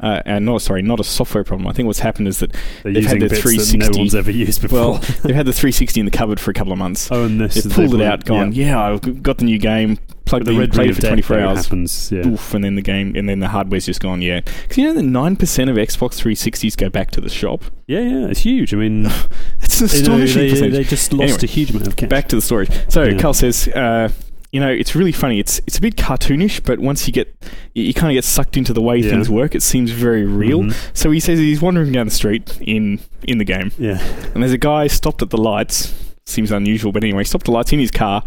Uh, 0.00 0.20
and 0.26 0.44
not 0.44 0.60
sorry, 0.60 0.82
not 0.82 1.00
a 1.00 1.04
software 1.04 1.44
problem. 1.44 1.66
I 1.66 1.72
think 1.72 1.86
what's 1.86 2.00
happened 2.00 2.28
is 2.28 2.38
that 2.40 2.52
They're 2.82 2.92
They've 2.92 3.06
had 3.06 3.20
the 3.20 3.28
bits 3.28 3.34
that 3.36 3.40
360 3.42 3.78
no 3.78 3.88
one's 3.98 4.14
ever 4.14 4.30
used 4.30 4.60
before. 4.62 4.78
well, 4.78 4.94
they've 5.22 5.34
had 5.34 5.46
the 5.46 5.52
360 5.52 6.00
in 6.00 6.04
the 6.06 6.12
cupboard 6.12 6.38
for 6.40 6.50
a 6.50 6.54
couple 6.54 6.72
of 6.72 6.78
months. 6.78 7.10
oh, 7.10 7.24
and 7.24 7.40
this 7.40 7.54
They've 7.54 7.72
pulled 7.72 7.94
it 7.94 8.02
out, 8.02 8.24
gone, 8.24 8.52
yeah. 8.52 8.66
yeah, 8.66 8.92
I've 8.92 9.22
got 9.22 9.38
the 9.38 9.44
new 9.44 9.58
game, 9.58 9.98
plugged 10.26 10.44
the 10.46 10.58
red 10.58 10.72
played 10.72 10.90
it 10.90 10.94
for 10.96 11.02
24 11.02 11.38
hours, 11.38 11.62
happens. 11.64 12.12
Yeah. 12.12 12.26
oof, 12.26 12.52
and 12.52 12.62
then 12.62 12.74
the 12.74 12.82
game, 12.82 13.14
and 13.16 13.26
then 13.28 13.38
the 13.38 13.48
hardware's 13.48 13.86
just 13.86 14.00
gone, 14.00 14.20
yeah. 14.20 14.40
Because 14.40 14.76
you 14.76 14.84
know 14.84 14.92
that 14.94 15.02
9% 15.02 15.70
of 15.70 15.76
Xbox 15.76 16.20
360s 16.20 16.76
go 16.76 16.90
back 16.90 17.10
to 17.12 17.20
the 17.22 17.30
shop? 17.30 17.62
yeah, 17.86 18.00
yeah, 18.00 18.26
it's 18.26 18.40
huge. 18.40 18.74
I 18.74 18.76
mean, 18.76 19.06
it's 19.62 19.78
an 19.80 19.86
astonishing 19.86 20.42
they, 20.42 20.50
percentage. 20.50 20.72
they 20.74 20.84
just 20.84 21.12
lost 21.14 21.22
Anyway, 21.22 21.38
a 21.44 21.46
huge 21.46 21.70
amount 21.70 21.86
of 21.86 21.96
cash. 21.96 22.08
Back 22.10 22.28
to 22.28 22.36
the 22.36 22.42
story. 22.42 22.66
So 22.88 23.04
Yeah. 23.04 23.18
Carl 23.18 23.32
says, 23.34 23.68
uh, 23.68 24.10
you 24.54 24.60
know, 24.60 24.70
it's 24.70 24.94
really 24.94 25.10
funny. 25.10 25.40
It's 25.40 25.60
it's 25.66 25.78
a 25.78 25.80
bit 25.80 25.96
cartoonish, 25.96 26.62
but 26.64 26.78
once 26.78 27.08
you 27.08 27.12
get, 27.12 27.26
you, 27.74 27.82
you 27.82 27.92
kind 27.92 28.12
of 28.12 28.14
get 28.14 28.22
sucked 28.24 28.56
into 28.56 28.72
the 28.72 28.80
way 28.80 28.98
Yeah. 28.98 29.10
things 29.10 29.28
work. 29.28 29.56
It 29.56 29.62
seems 29.62 29.90
very 29.90 30.24
real. 30.24 30.60
Mhm. 30.62 30.74
So 30.96 31.10
he 31.10 31.18
says 31.18 31.40
he's 31.40 31.60
wandering 31.60 31.90
down 31.90 32.06
the 32.06 32.12
street 32.12 32.56
in 32.60 33.00
in 33.24 33.38
the 33.38 33.44
game, 33.44 33.72
Yeah. 33.78 33.98
and 34.32 34.42
there's 34.44 34.52
a 34.52 34.58
guy 34.58 34.86
stopped 34.86 35.22
at 35.22 35.30
the 35.30 35.38
lights. 35.38 35.92
Seems 36.26 36.52
unusual, 36.52 36.92
but 36.92 37.02
anyway, 37.02 37.22
he 37.24 37.24
stopped 37.26 37.46
the 37.46 37.50
lights 37.50 37.72
in 37.72 37.80
his 37.80 37.90
car. 37.90 38.22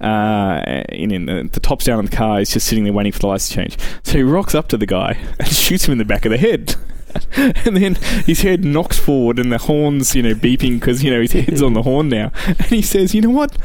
Uh, 0.00 0.82
in, 0.88 1.10
in 1.10 1.26
the, 1.26 1.48
the 1.52 1.60
top's 1.60 1.84
down 1.84 1.98
on 1.98 2.06
the 2.06 2.16
car. 2.16 2.38
He's 2.38 2.50
just 2.52 2.66
sitting 2.66 2.84
there 2.84 2.92
waiting 2.92 3.12
for 3.12 3.18
the 3.18 3.26
lights 3.26 3.48
to 3.48 3.54
change. 3.56 3.76
So 4.04 4.16
he 4.18 4.22
rocks 4.22 4.54
up 4.54 4.68
to 4.68 4.76
the 4.78 4.86
guy 4.86 5.18
and 5.38 5.48
shoots 5.48 5.86
him 5.86 5.92
in 5.92 5.98
the 5.98 6.04
back 6.04 6.24
of 6.24 6.30
the 6.30 6.38
head. 6.38 6.76
and 7.36 7.76
then 7.76 7.94
his 8.24 8.40
head 8.42 8.64
knocks 8.64 8.98
forward, 8.98 9.38
and 9.38 9.50
the 9.52 9.58
horns, 9.58 10.14
you 10.14 10.22
know, 10.22 10.34
beeping 10.34 10.80
because 10.80 11.02
you 11.02 11.10
know 11.10 11.20
his 11.20 11.32
head's 11.32 11.60
on 11.60 11.74
the 11.74 11.82
horn 11.82 12.08
now. 12.08 12.30
And 12.46 12.66
he 12.68 12.80
says, 12.82 13.14
"You 13.14 13.20
know 13.20 13.28
what? 13.30 13.56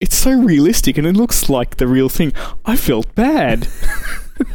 It's 0.00 0.16
so 0.16 0.30
realistic, 0.30 0.96
and 0.96 1.04
it 1.08 1.16
looks 1.16 1.48
like 1.48 1.78
the 1.78 1.88
real 1.88 2.08
thing. 2.08 2.32
I 2.64 2.76
felt 2.76 3.12
bad." 3.16 3.66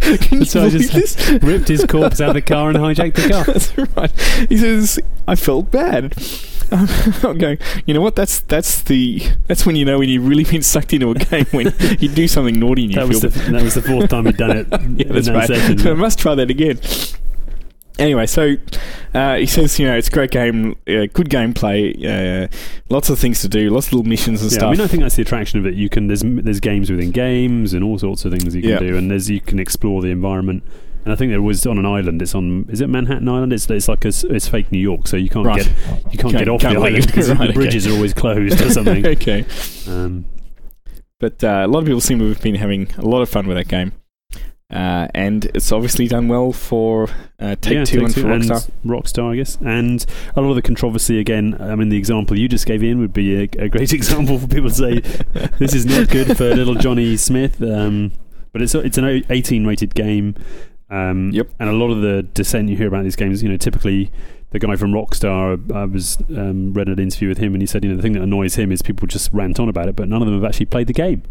Can 0.00 0.38
you 0.38 0.44
So 0.44 0.62
I 0.64 0.68
just- 0.70 0.92
this? 0.92 1.42
Ripped 1.42 1.66
his 1.66 1.84
corpse 1.84 2.20
out 2.20 2.28
of 2.28 2.34
the 2.36 2.42
car 2.42 2.68
and 2.70 2.78
hijacked 2.78 3.14
the 3.14 3.28
car. 3.28 3.44
That's 3.44 3.76
right. 3.96 4.48
He 4.48 4.56
says, 4.56 5.00
"I 5.26 5.34
felt 5.34 5.72
bad." 5.72 6.14
Um, 6.70 6.86
I'm 7.24 7.38
going. 7.38 7.58
You 7.86 7.94
know 7.94 8.00
what? 8.00 8.14
That's 8.14 8.38
that's 8.40 8.82
the 8.82 9.20
that's 9.48 9.66
when 9.66 9.74
you 9.74 9.84
know 9.84 9.98
when 9.98 10.08
you've 10.08 10.26
really 10.28 10.44
been 10.44 10.62
sucked 10.62 10.92
into 10.92 11.10
a 11.10 11.14
game 11.14 11.46
when 11.50 11.74
you 11.98 12.08
do 12.08 12.28
something 12.28 12.58
naughty 12.60 12.84
and 12.84 12.92
you 12.92 13.00
That 13.00 13.08
feel 13.08 13.20
was, 13.22 13.34
the, 13.34 13.50
that 13.52 13.62
was 13.62 13.74
the 13.74 13.82
fourth 13.82 14.10
time 14.10 14.26
he'd 14.26 14.36
done 14.36 14.56
it. 14.58 14.68
yeah, 14.70 15.12
that's 15.12 15.26
that 15.26 15.34
right. 15.34 15.48
session. 15.48 15.78
So 15.78 15.90
I 15.90 15.94
must 15.94 16.20
try 16.20 16.36
that 16.36 16.50
again. 16.50 16.78
Anyway, 17.98 18.26
so 18.26 18.56
uh, 19.14 19.36
he 19.36 19.46
says, 19.46 19.78
you 19.78 19.86
know, 19.86 19.96
it's 19.96 20.08
a 20.08 20.10
great 20.10 20.30
game, 20.30 20.72
uh, 20.86 21.06
good 21.14 21.30
gameplay, 21.30 21.94
uh, 22.04 22.46
lots 22.90 23.08
of 23.08 23.18
things 23.18 23.40
to 23.40 23.48
do, 23.48 23.70
lots 23.70 23.86
of 23.86 23.94
little 23.94 24.06
missions 24.08 24.42
and 24.42 24.50
Yeah, 24.52 24.58
stuff. 24.58 24.68
I 24.68 24.72
mean, 24.72 24.80
I 24.82 24.86
think 24.86 25.02
that's 25.02 25.16
the 25.16 25.22
attraction 25.22 25.58
of 25.58 25.66
it. 25.66 25.74
You 25.74 25.88
can 25.88 26.06
there's 26.06 26.22
there's 26.22 26.60
games 26.60 26.90
within 26.90 27.10
games 27.10 27.72
and 27.72 27.82
all 27.82 27.98
sorts 27.98 28.24
of 28.26 28.32
things 28.32 28.54
you 28.54 28.60
can 28.60 28.70
Yeah. 28.72 28.78
do, 28.80 28.96
and 28.98 29.10
there's 29.10 29.30
you 29.30 29.40
can 29.40 29.58
explore 29.58 30.02
the 30.02 30.08
environment. 30.08 30.62
And 31.04 31.12
I 31.12 31.16
think 31.16 31.30
there 31.30 31.40
was 31.40 31.64
on 31.66 31.78
an 31.78 31.86
island. 31.86 32.20
It's 32.20 32.34
on 32.34 32.66
is 32.68 32.80
it 32.82 32.88
Manhattan 32.88 33.28
Island? 33.28 33.52
It's 33.54 33.70
it's 33.70 33.88
like 33.88 34.04
a, 34.04 34.08
it's 34.08 34.46
fake 34.48 34.70
New 34.72 34.78
York, 34.78 35.06
so 35.06 35.16
you 35.16 35.28
can't 35.30 35.46
Right. 35.46 35.64
get 35.64 35.68
you 36.12 36.18
can't 36.18 36.32
Can't- 36.32 36.38
get 36.38 36.48
off 36.48 36.60
can't 36.60 36.74
the 36.74 36.80
leave. 36.80 36.92
island 36.94 37.06
because 37.06 37.28
Right, 37.30 37.38
the 37.38 37.44
okay. 37.44 37.52
bridges 37.54 37.86
are 37.86 37.92
always 37.92 38.12
closed 38.12 38.60
or 38.60 38.70
something. 38.78 39.06
okay. 39.06 39.44
Um, 39.88 40.24
But 41.18 41.42
uh, 41.42 41.62
a 41.64 41.68
lot 41.68 41.78
of 41.78 41.86
people 41.86 42.00
seem 42.02 42.18
to 42.18 42.28
have 42.28 42.42
been 42.42 42.56
having 42.56 42.88
a 42.98 43.06
lot 43.06 43.22
of 43.22 43.28
fun 43.30 43.46
with 43.46 43.56
that 43.56 43.68
game. 43.68 43.92
Uh, 44.68 45.06
and 45.14 45.44
it's 45.46 45.70
obviously 45.70 46.08
done 46.08 46.26
well 46.26 46.50
for 46.50 47.08
uh, 47.38 47.54
Take 47.60 47.74
yeah, 47.74 47.84
Two 47.84 48.04
and 48.04 48.12
for 48.12 48.22
Take-Two 48.22 48.28
Rockstar. 48.28 48.70
Rockstar, 48.84 49.32
I 49.32 49.36
guess. 49.36 49.58
And 49.64 50.04
a 50.34 50.40
lot 50.40 50.50
of 50.50 50.56
the 50.56 50.62
controversy 50.62 51.20
again. 51.20 51.56
I 51.60 51.76
mean, 51.76 51.88
the 51.88 51.96
example 51.96 52.36
you 52.36 52.48
just 52.48 52.66
gave 52.66 52.82
in 52.82 52.98
would 52.98 53.12
be 53.12 53.36
a, 53.36 53.42
a 53.58 53.68
great 53.68 53.92
example 53.94 54.38
for 54.38 54.48
people 54.48 54.68
to 54.68 54.74
say 54.74 54.98
this 55.58 55.72
is 55.72 55.86
not 55.86 56.08
good 56.08 56.36
for 56.36 56.52
little 56.54 56.74
Johnny 56.74 57.16
Smith. 57.16 57.62
Um, 57.62 58.12
but 58.52 58.62
it's 58.62 58.74
it's 58.74 58.98
an 58.98 59.24
18 59.30 59.66
rated 59.66 59.94
game. 59.94 60.34
Um, 60.90 61.30
Yep. 61.32 61.50
And 61.60 61.68
a 61.68 61.72
lot 61.72 61.90
of 61.90 62.00
the 62.00 62.22
dissent 62.22 62.68
you 62.68 62.76
hear 62.76 62.88
about 62.88 63.04
these 63.04 63.16
games, 63.16 63.42
you 63.42 63.48
know, 63.48 63.56
typically 63.56 64.10
the 64.50 64.58
guy 64.58 64.76
from 64.76 64.92
Rockstar, 64.92 65.72
I 65.74 65.84
was 65.84 66.18
um, 66.30 66.72
read 66.72 66.88
an 66.88 66.98
interview 66.98 67.28
with 67.28 67.38
him, 67.38 67.54
and 67.54 67.62
he 67.62 67.66
said, 67.66 67.84
you 67.84 67.90
know, 67.90 67.96
the 67.96 68.02
thing 68.02 68.12
that 68.12 68.22
annoys 68.22 68.54
him 68.54 68.72
is 68.72 68.82
people 68.82 69.06
just 69.06 69.32
rant 69.32 69.60
on 69.60 69.68
about 69.68 69.88
it, 69.88 69.96
but 69.96 70.08
none 70.08 70.22
of 70.22 70.26
them 70.26 70.40
have 70.40 70.48
actually 70.48 70.66
played 70.66 70.86
the 70.86 70.92
game. 70.92 71.22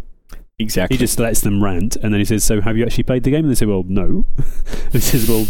Exactly. 0.58 0.96
He 0.96 1.00
just 1.00 1.20
lets 1.20 1.42
them 1.42 1.64
rant, 1.64 1.98
and 1.98 2.14
then 2.14 2.20
he 2.20 2.26
says, 2.26 2.44
"So 2.44 2.62
have 2.62 2.78
you 2.78 2.86
actually 2.86 3.04
played 3.04 3.24
the 3.24 3.32
game?" 3.32 3.44
And 3.44 3.52
they 3.52 3.56
say, 3.56 3.66
"Well, 3.66 3.84
no." 3.88 4.26
he 4.92 5.00
says, 5.00 5.28
"Well, 5.28 5.46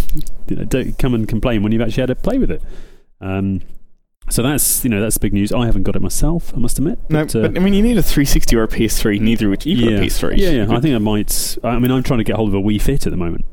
you 0.47 0.55
know, 0.55 0.65
don't 0.65 0.97
come 0.97 1.13
and 1.13 1.27
complain 1.27 1.61
when 1.61 1.71
you've 1.71 1.81
actually 1.81 2.01
had 2.01 2.07
to 2.07 2.15
play 2.15 2.39
with 2.39 2.49
it." 2.49 2.63
Um, 3.21 3.61
so 4.29 4.41
that's 4.41 4.83
you 4.83 4.89
know 4.89 4.99
that's 4.99 5.19
big 5.19 5.33
news. 5.33 5.51
I 5.51 5.67
haven't 5.67 5.83
got 5.83 5.95
it 5.95 6.01
myself, 6.01 6.51
I 6.55 6.57
must 6.57 6.79
admit. 6.79 6.97
no, 7.09 7.25
but, 7.25 7.35
uh, 7.35 7.41
but 7.43 7.57
I 7.57 7.59
mean, 7.59 7.75
you 7.75 7.83
need 7.83 7.97
a 7.97 8.03
360 8.03 8.55
or 8.55 8.63
a 8.63 8.67
PS3, 8.67 9.19
neither 9.21 9.45
of 9.45 9.51
which 9.51 9.65
you've 9.67 9.79
yeah, 9.79 9.91
got 9.91 9.99
a 9.99 10.05
PS3. 10.05 10.37
yeah, 10.37 10.49
yeah. 10.49 10.75
I 10.75 10.79
think 10.79 10.95
I 10.95 10.97
might. 10.97 11.57
I 11.63 11.77
mean, 11.77 11.91
I'm 11.91 12.01
trying 12.01 12.19
to 12.19 12.23
get 12.23 12.35
hold 12.35 12.49
of 12.49 12.55
a 12.55 12.61
Wii 12.61 12.81
Fit 12.81 13.05
at 13.05 13.11
the 13.11 13.17
moment. 13.17 13.45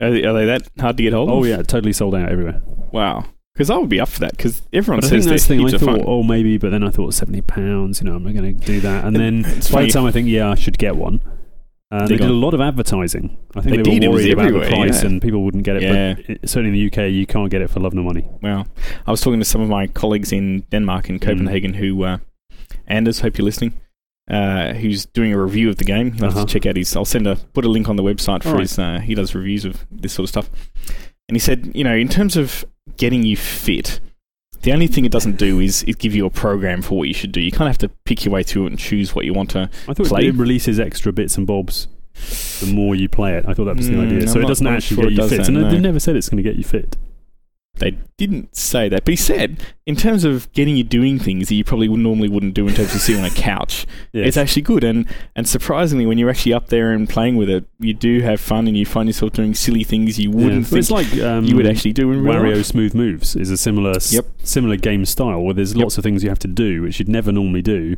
Are 0.00 0.10
they, 0.10 0.24
are 0.24 0.32
they 0.32 0.44
that 0.46 0.68
hard 0.78 0.96
to 0.96 1.02
get 1.02 1.12
hold 1.12 1.28
of? 1.28 1.34
Oh 1.36 1.44
yeah, 1.44 1.56
totally 1.62 1.92
sold 1.92 2.14
out 2.14 2.28
everywhere. 2.28 2.62
Wow. 2.92 3.24
Because 3.54 3.68
I 3.68 3.76
would 3.76 3.90
be 3.90 4.00
up 4.00 4.08
for 4.08 4.20
that, 4.20 4.30
because 4.32 4.62
everyone 4.72 5.00
But 5.00 5.06
I 5.06 5.08
says 5.10 5.24
think 5.24 5.30
that's 5.30 5.42
the 5.46 5.48
thing. 5.56 5.66
I 5.66 5.70
thought, 5.72 5.80
fun. 5.98 6.04
oh, 6.06 6.22
maybe, 6.22 6.56
but 6.56 6.70
then 6.70 6.82
I 6.82 6.90
thought 6.90 7.12
seventy 7.12 7.42
pounds. 7.42 8.00
You 8.00 8.08
know, 8.08 8.16
I'm 8.16 8.24
not 8.24 8.32
going 8.34 8.58
to 8.58 8.66
do 8.66 8.80
that. 8.80 9.04
And 9.04 9.14
then 9.14 9.44
It's 9.44 9.70
by 9.70 9.82
the 9.82 9.88
time 9.90 10.06
I 10.06 10.10
think, 10.10 10.26
yeah, 10.28 10.50
I 10.50 10.54
should 10.54 10.78
get 10.78 10.96
one. 10.96 11.20
Uh, 11.90 12.06
They 12.06 12.14
they 12.16 12.22
did 12.22 12.30
a 12.30 12.32
lot 12.32 12.54
of 12.54 12.62
advertising. 12.62 13.36
I 13.54 13.60
think 13.60 13.76
They 13.76 13.82
they, 13.82 13.98
did, 13.98 14.08
were 14.08 14.14
worried 14.14 14.32
about 14.32 14.52
the 14.52 14.60
price 14.60 15.02
yeah. 15.02 15.10
and 15.10 15.20
people 15.20 15.44
wouldn't 15.44 15.64
get 15.64 15.76
it. 15.76 15.82
Yeah. 15.82 16.14
But 16.40 16.48
certainly 16.48 16.70
in 16.80 16.90
the 16.90 17.02
UK, 17.04 17.10
you 17.12 17.26
can't 17.26 17.50
get 17.50 17.60
it 17.60 17.68
for 17.68 17.80
love 17.80 17.92
nor 17.92 18.04
money. 18.04 18.24
Wow. 18.42 18.64
I 19.06 19.10
was 19.10 19.20
talking 19.20 19.38
to 19.40 19.44
some 19.44 19.60
of 19.60 19.68
my 19.68 19.86
colleagues 19.86 20.32
in 20.32 20.60
Denmark 20.70 21.06
Hmm. 21.06 21.12
and 21.12 21.20
Copenhagen 21.20 21.74
who, 21.74 22.02
uh, 22.04 22.18
Anders, 22.86 23.20
hope 23.20 23.36
you're 23.36 23.44
listening, 23.44 23.74
uh, 24.30 24.72
who's 24.72 25.04
doing 25.04 25.34
a 25.34 25.38
review 25.42 25.68
of 25.68 25.76
the 25.76 25.84
game. 25.84 26.14
You'll 26.16 26.28
Uh-huh. 26.28 26.46
to 26.46 26.52
check 26.52 26.64
out 26.64 26.76
his, 26.76 26.96
I'll 26.96 27.04
send 27.04 27.26
a, 27.26 27.36
put 27.52 27.66
a 27.66 27.68
link 27.68 27.90
on 27.90 27.96
the 27.96 28.02
website 28.02 28.42
for 28.42 28.52
right. 28.52 28.60
his, 28.60 28.78
uh, 28.78 29.00
he 29.00 29.14
does 29.14 29.34
reviews 29.34 29.66
of 29.66 29.84
this 29.90 30.14
sort 30.14 30.24
of 30.24 30.28
stuff. 30.30 30.50
And 31.28 31.36
he 31.36 31.40
said, 31.40 31.72
you 31.74 31.84
know, 31.84 31.94
in 31.94 32.08
terms 32.08 32.36
of 32.38 32.64
getting 32.96 33.22
you 33.24 33.36
fit, 33.36 34.00
the 34.62 34.72
only 34.72 34.86
thing 34.86 35.04
it 35.04 35.12
doesn't 35.12 35.38
do 35.38 35.58
is 35.60 35.82
it 35.88 35.98
give 35.98 36.14
you 36.14 36.24
a 36.26 36.30
program 36.30 36.82
for 36.82 36.96
what 36.98 37.08
you 37.08 37.14
should 37.14 37.32
do. 37.32 37.40
You 37.40 37.50
kind 37.50 37.62
of 37.68 37.68
have 37.68 37.78
to 37.78 37.88
pick 38.04 38.24
your 38.24 38.32
way 38.32 38.42
through 38.42 38.66
it 38.66 38.70
and 38.70 38.78
choose 38.78 39.14
what 39.14 39.24
you 39.24 39.34
want 39.34 39.50
to. 39.50 39.68
I 39.88 39.94
thought 39.94 40.06
Play? 40.06 40.26
it 40.28 40.34
releases 40.34 40.78
extra 40.78 41.12
bits 41.12 41.36
and 41.36 41.46
bobs 41.46 41.88
the 42.60 42.72
more 42.72 42.94
you 42.94 43.08
play 43.08 43.34
it. 43.36 43.44
I 43.48 43.54
thought 43.54 43.64
that 43.64 43.76
was 43.76 43.88
the 43.88 43.94
Mm, 43.94 44.06
idea. 44.06 44.20
I'm 44.20 44.26
So 44.28 44.38
it 44.40 44.46
doesn't 44.46 44.66
actually 44.66 44.96
sure 44.96 45.04
get 45.10 45.12
you 45.22 45.28
fit. 45.28 45.38
that, 45.38 45.48
and 45.48 45.62
no. 45.62 45.70
they 45.70 45.78
never 45.80 45.98
said 45.98 46.14
it's 46.14 46.28
going 46.28 46.36
to 46.36 46.48
get 46.48 46.56
you 46.56 46.64
fit. 46.64 46.96
They 47.82 47.98
didn't 48.16 48.54
say 48.56 48.88
that, 48.88 49.04
but 49.04 49.10
he 49.12 49.16
said 49.16 49.60
in 49.86 49.96
terms 49.96 50.22
of 50.24 50.50
getting 50.52 50.76
you 50.76 50.84
doing 50.84 51.18
things 51.18 51.48
that 51.48 51.56
you 51.56 51.64
probably 51.64 51.88
would 51.88 51.98
normally 51.98 52.28
wouldn't 52.28 52.54
do 52.54 52.68
in 52.68 52.74
terms 52.74 52.94
of 52.94 53.00
sitting 53.00 53.22
on 53.24 53.28
a 53.30 53.34
couch. 53.34 53.86
Yes. 54.14 54.28
It's 54.28 54.36
actually 54.36 54.62
good, 54.62 54.84
and 54.84 55.06
and 55.34 55.48
surprisingly, 55.48 56.04
when 56.06 56.18
you're 56.18 56.28
actually 56.28 56.52
up 56.52 56.68
there 56.68 56.92
and 56.92 57.08
playing 57.08 57.36
with 57.36 57.48
it, 57.48 57.64
you 57.78 57.94
do 57.94 58.20
have 58.20 58.40
fun, 58.42 58.68
and 58.68 58.76
you 58.76 58.84
find 58.84 59.08
yourself 59.08 59.32
doing 59.32 59.54
silly 59.54 59.84
things 59.84 60.18
you 60.18 60.30
wouldn't 60.30 60.70
it's 60.70 60.88
think 60.88 60.90
like 60.90 61.22
um, 61.22 61.44
you 61.46 61.56
would 61.56 61.66
actually 61.66 61.94
do 61.94 62.12
in 62.12 62.22
real 62.22 62.34
Wario 62.34 62.56
life. 62.56 62.66
Smooth 62.66 62.94
Moves 62.94 63.34
is 63.36 63.50
a 63.50 63.56
similar 63.56 63.92
s- 63.96 64.20
similar 64.42 64.76
game 64.76 65.04
style 65.06 65.40
where 65.42 65.54
there's 65.54 65.74
Yep. 65.74 65.82
lots 65.82 65.96
of 65.98 66.04
things 66.04 66.22
you 66.22 66.28
have 66.28 66.38
to 66.40 66.48
do 66.48 66.82
which 66.82 66.98
you'd 66.98 67.08
never 67.08 67.32
normally 67.32 67.62
do. 67.62 67.96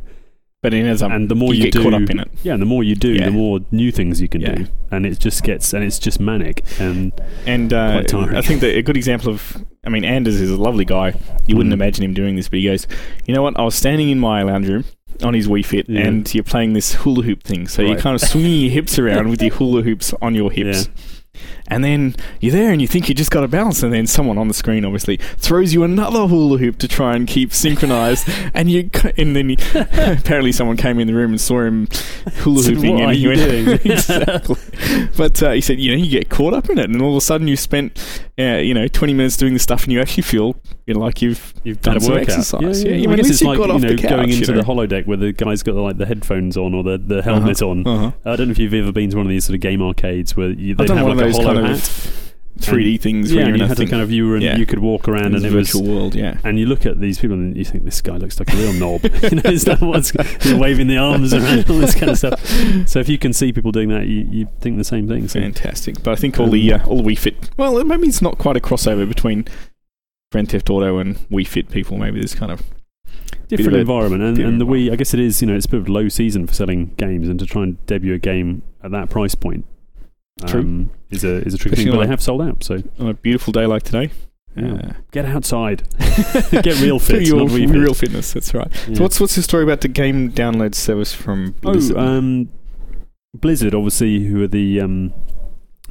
But 0.65 0.73
it 0.73 1.01
and 1.03 1.29
the 1.29 1.35
more 1.35 1.53
you, 1.53 1.65
you, 1.65 1.71
do, 1.71 1.83
caught 1.83 1.93
up 1.93 2.09
in 2.09 2.19
it. 2.19 2.27
yeah, 2.41 2.53
and 2.53 2.61
the 2.61 2.65
more 2.65 2.83
you 2.83 2.95
do, 2.95 3.09
Yeah. 3.13 3.25
the 3.25 3.31
more 3.31 3.59
new 3.71 3.91
things 3.91 4.19
you 4.19 4.27
can 4.27 4.41
Yeah. 4.41 4.55
do, 4.55 4.67
and 4.89 5.05
it 5.05 5.19
just 5.19 5.43
gets 5.43 5.73
and 5.73 5.83
it's 5.83 5.99
just 5.99 6.19
manic. 6.19 6.63
And 6.79 7.11
And 7.45 7.71
uh. 7.71 8.01
I 8.11 8.41
think 8.41 8.61
that 8.61 8.75
a 8.75 8.81
good 8.81 8.97
example 8.97 9.29
of, 9.29 9.63
I 9.85 9.89
mean, 9.89 10.03
Anders 10.03 10.41
is 10.41 10.49
a 10.49 10.57
lovely 10.57 10.83
guy. 10.83 11.13
You 11.45 11.55
wouldn't 11.55 11.69
Mm. 11.71 11.81
imagine 11.81 12.03
him 12.03 12.15
doing 12.15 12.35
this, 12.35 12.49
but 12.49 12.57
he 12.57 12.65
goes, 12.65 12.87
you 13.27 13.35
know 13.35 13.43
what? 13.43 13.59
I 13.59 13.63
was 13.63 13.75
standing 13.75 14.09
in 14.09 14.17
my 14.19 14.41
lounge 14.41 14.67
room 14.67 14.85
on 15.21 15.35
his 15.35 15.47
Wii 15.47 15.63
Fit, 15.63 15.87
Yeah. 15.87 16.01
and 16.07 16.33
you're 16.33 16.43
playing 16.43 16.73
this 16.73 16.95
hula 16.95 17.21
hoop 17.21 17.43
thing. 17.43 17.67
So 17.67 17.83
you're 17.83 17.99
kind 17.99 18.15
of 18.15 18.21
swinging 18.27 18.61
your 18.61 18.71
hips 18.71 18.97
around 18.97 19.29
with 19.29 19.43
your 19.43 19.53
hula 19.57 19.83
hoops 19.83 20.15
on 20.19 20.33
your 20.33 20.51
hips. 20.51 20.89
And 21.67 21.83
then 21.83 22.15
you're 22.39 22.51
there 22.51 22.71
and 22.71 22.81
you 22.81 22.87
think 22.87 23.09
you 23.09 23.15
just 23.15 23.31
got 23.31 23.41
to 23.41 23.47
balance, 23.47 23.81
and 23.83 23.91
then 23.91 24.07
someone 24.07 24.37
on 24.37 24.47
the 24.47 24.53
screen 24.53 24.85
obviously 24.85 25.17
throws 25.17 25.73
you 25.73 25.83
another 25.83 26.27
hula 26.27 26.57
hoop 26.57 26.77
to 26.79 26.87
try 26.87 27.15
and 27.15 27.27
keep 27.27 27.53
synchronized. 27.53 28.29
and 28.53 28.69
you, 28.69 28.89
and 29.17 29.35
then 29.35 29.49
he, 29.49 29.57
apparently 29.73 30.51
someone 30.51 30.77
came 30.77 30.99
in 30.99 31.07
the 31.07 31.13
room 31.13 31.31
and 31.31 31.41
saw 31.41 31.61
him 31.61 31.87
hula 32.35 32.61
hooping, 32.63 32.93
"What 32.93 33.03
and 33.03 33.15
he 33.15 33.21
you 33.21 33.29
went, 33.29 33.85
exactly. 33.85 34.55
But 35.17 35.41
uh, 35.41 35.51
he 35.51 35.61
said, 35.61 35.79
you 35.79 35.91
know, 35.91 36.03
you 36.03 36.09
get 36.09 36.29
caught 36.29 36.53
up 36.53 36.69
in 36.69 36.77
it, 36.77 36.89
and 36.89 37.01
all 37.01 37.11
of 37.11 37.17
a 37.17 37.21
sudden 37.21 37.47
you 37.47 37.57
spent, 37.57 37.97
uh, 38.39 38.57
you 38.57 38.73
know, 38.73 38.87
20 38.87 39.13
minutes 39.13 39.37
doing 39.37 39.53
the 39.53 39.59
stuff, 39.59 39.83
and 39.83 39.93
you 39.93 40.01
actually 40.01 40.23
feel 40.23 40.55
you 40.85 40.93
know, 40.93 40.99
like 40.99 41.21
you've 41.21 41.53
You've 41.63 41.81
done 41.81 41.95
done 41.95 41.97
a 41.97 42.05
some 42.05 42.13
workout. 42.13 42.29
exercise. 42.29 42.83
Yeah, 42.83 42.91
yeah. 42.91 42.97
Yeah, 42.97 43.09
I 43.09 43.13
at 43.13 43.17
guess 43.17 43.29
it's 43.31 43.41
you 43.41 43.47
like 43.47 43.57
you 43.57 43.67
know 43.67 43.95
couch, 43.95 44.09
going 44.09 44.29
you 44.29 44.37
into 44.37 44.51
know. 44.51 44.61
the 44.61 44.67
holodeck 44.67 45.07
where 45.07 45.17
the 45.17 45.31
guy's 45.31 45.63
got 45.63 45.75
like 45.75 45.97
the 45.97 46.05
headphones 46.05 46.57
on 46.57 46.75
or 46.75 46.83
the, 46.83 46.97
the 46.99 47.23
helmet 47.23 47.61
on. 47.61 47.87
Uh-huh. 47.87 48.11
I 48.23 48.35
don't 48.35 48.47
know 48.47 48.51
if 48.51 48.59
you've 48.59 48.73
ever 48.73 48.91
been 48.91 49.09
to 49.09 49.17
one 49.17 49.25
of 49.25 49.29
these 49.31 49.45
sort 49.45 49.55
of 49.55 49.61
game 49.61 49.81
arcades 49.81 50.37
where 50.37 50.49
you, 50.49 50.75
they 50.75 50.85
have 50.93 51.07
like 51.07 51.19
a 51.19 51.31
hollow 51.31 51.54
kind 51.61 51.73
of 51.73 52.21
3D 52.59 53.01
things. 53.01 53.31
yeah, 53.31 53.37
where 53.41 53.47
you're 53.49 53.57
you 53.57 53.63
in 53.63 53.65
a 53.65 53.67
had 53.67 53.77
thing. 53.77 53.87
kind 53.89 54.01
of 54.01 54.07
view 54.09 54.33
and 54.33 54.41
Yeah. 54.41 54.55
you 54.57 54.65
could 54.65 54.79
walk 54.79 55.09
around 55.09 55.35
It's 55.35 55.43
and 55.43 55.53
it 55.53 55.55
was 55.55 55.71
virtual 55.73 55.93
world. 55.93 56.15
Yeah. 56.15 56.37
and 56.45 56.57
you 56.57 56.65
look 56.65 56.85
at 56.85 57.01
these 57.01 57.19
people 57.19 57.35
and 57.35 57.55
you 57.57 57.65
think 57.65 57.83
this 57.83 57.99
guy 58.01 58.15
looks 58.15 58.39
like 58.39 58.53
a 58.53 58.55
real 58.55 58.73
knob. 58.73 59.03
you 59.23 59.41
know, 59.41 59.49
is 59.49 59.65
that 59.65 59.81
what's 59.81 60.13
waving 60.53 60.87
the 60.87 60.97
arms 60.97 61.33
around 61.33 61.69
all 61.69 61.79
this 61.79 61.95
kind 61.95 62.11
of 62.11 62.17
stuff. 62.17 62.45
So 62.87 62.99
if 62.99 63.09
you 63.09 63.17
can 63.17 63.33
see 63.33 63.51
people 63.51 63.71
doing 63.73 63.89
that, 63.89 64.07
you, 64.07 64.27
you 64.31 64.47
think 64.61 64.77
the 64.77 64.85
same 64.85 65.07
thing. 65.07 65.27
So 65.27 65.41
Fantastic. 65.41 66.01
But 66.01 66.11
I 66.11 66.15
think 66.15 66.39
all 66.39 66.49
the 66.49 66.73
uh, 66.73 66.85
all 66.85 67.03
the 67.03 67.13
Wii 67.13 67.17
Fit. 67.17 67.49
Well, 67.57 67.83
maybe 67.83 68.07
it's 68.07 68.21
not 68.21 68.37
quite 68.37 68.55
a 68.55 68.61
crossover 68.61 69.07
between 69.07 69.45
Grand 70.31 70.49
Theft 70.49 70.69
Auto 70.69 70.97
and 70.97 71.17
Wii 71.29 71.45
Fit 71.47 71.69
people. 71.69 71.97
Maybe 71.97 72.19
there's 72.19 72.35
kind 72.35 72.53
of 72.53 72.61
different 73.49 73.75
environment, 73.77 74.23
and, 74.23 74.37
and 74.39 74.61
the 74.61 74.65
Wii. 74.65 74.91
I 74.91 74.95
guess 74.95 75.13
it 75.13 75.19
is. 75.19 75.41
You 75.41 75.47
know, 75.49 75.55
it's 75.55 75.65
a 75.65 75.69
bit 75.69 75.81
of 75.81 75.89
low 75.89 76.07
season 76.07 76.47
for 76.47 76.53
selling 76.53 76.93
games, 76.97 77.27
and 77.27 77.37
to 77.39 77.45
try 77.45 77.63
and 77.63 77.85
debut 77.85 78.13
a 78.13 78.17
game 78.19 78.61
at 78.81 78.91
that 78.91 79.09
price 79.09 79.35
point. 79.35 79.65
True. 80.45 80.61
Um, 80.61 80.91
is 81.09 81.23
a 81.23 81.41
is 81.45 81.53
a 81.53 81.57
tricky 81.57 81.73
Especially 81.73 81.91
thing, 81.91 81.93
but 81.93 82.03
they 82.03 82.09
have 82.09 82.21
sold 82.21 82.41
out. 82.41 82.63
So 82.63 82.83
on 82.99 83.07
a 83.07 83.13
beautiful 83.13 83.53
day 83.53 83.65
like 83.65 83.83
today. 83.83 84.11
Yeah. 84.55 84.73
Uh, 84.73 84.93
get 85.11 85.25
outside, 85.25 85.83
get 86.51 86.79
real 86.79 86.97
fit, 86.97 87.27
not 87.29 87.51
real 87.51 87.93
fitness. 87.93 88.31
That's 88.31 88.53
right. 88.53 88.69
Yeah. 88.87 88.95
So 88.95 89.03
what's 89.03 89.19
what's 89.19 89.35
the 89.35 89.43
story 89.43 89.63
about 89.63 89.81
the 89.81 89.89
game 89.89 90.31
download 90.31 90.75
service 90.75 91.13
from 91.13 91.51
Blizzard? 91.61 91.97
Oh, 91.97 91.99
um, 91.99 92.49
Blizzard, 93.33 93.75
obviously, 93.75 94.23
who 94.25 94.43
are 94.43 94.47
the 94.47 94.79
um, 94.79 95.13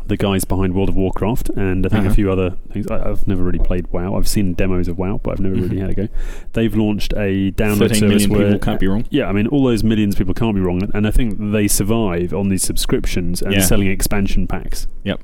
the 0.07 0.17
guys 0.17 0.45
behind 0.45 0.75
World 0.75 0.89
of 0.91 0.97
Warcraft, 0.97 1.49
and 1.51 1.87
I 1.87 1.89
think 1.89 2.03
Uh-huh. 2.03 2.11
a 2.11 2.15
few 2.15 2.31
other 2.31 2.57
things. 2.73 2.87
I, 2.89 3.09
I've 3.11 3.27
never 3.27 3.43
really 3.43 3.59
played 3.59 3.87
WoW. 3.93 4.17
I've 4.17 4.29
seen 4.29 4.53
demos 4.55 4.87
of 4.89 4.99
WoW, 4.99 5.19
but 5.23 5.33
I've 5.33 5.41
never 5.41 5.55
really 5.55 5.77
Mhm. 5.77 5.81
had 5.81 5.91
a 5.91 5.95
go. 5.95 6.09
They've 6.53 6.75
launched 6.77 7.13
a 7.15 7.51
download 7.53 7.79
service 7.97 8.01
million 8.03 8.31
where 8.31 8.47
people 8.47 8.59
can't 8.59 8.81
be 8.81 8.87
wrong. 8.87 9.05
yeah, 9.11 9.29
I 9.29 9.33
mean, 9.33 9.47
all 9.47 9.65
those 9.65 9.83
millions 9.83 10.15
of 10.15 10.19
people 10.19 10.35
can't 10.35 10.55
be 10.55 10.61
wrong, 10.61 10.81
and 10.93 11.07
I 11.07 11.11
think 11.11 11.37
they 11.53 11.69
survive 11.69 12.33
on 12.35 12.49
these 12.49 12.63
subscriptions 12.63 13.41
and 13.43 13.55
Yeah. 13.55 13.61
selling 13.61 13.89
expansion 13.89 14.47
packs. 14.47 14.87
Yep. 15.05 15.21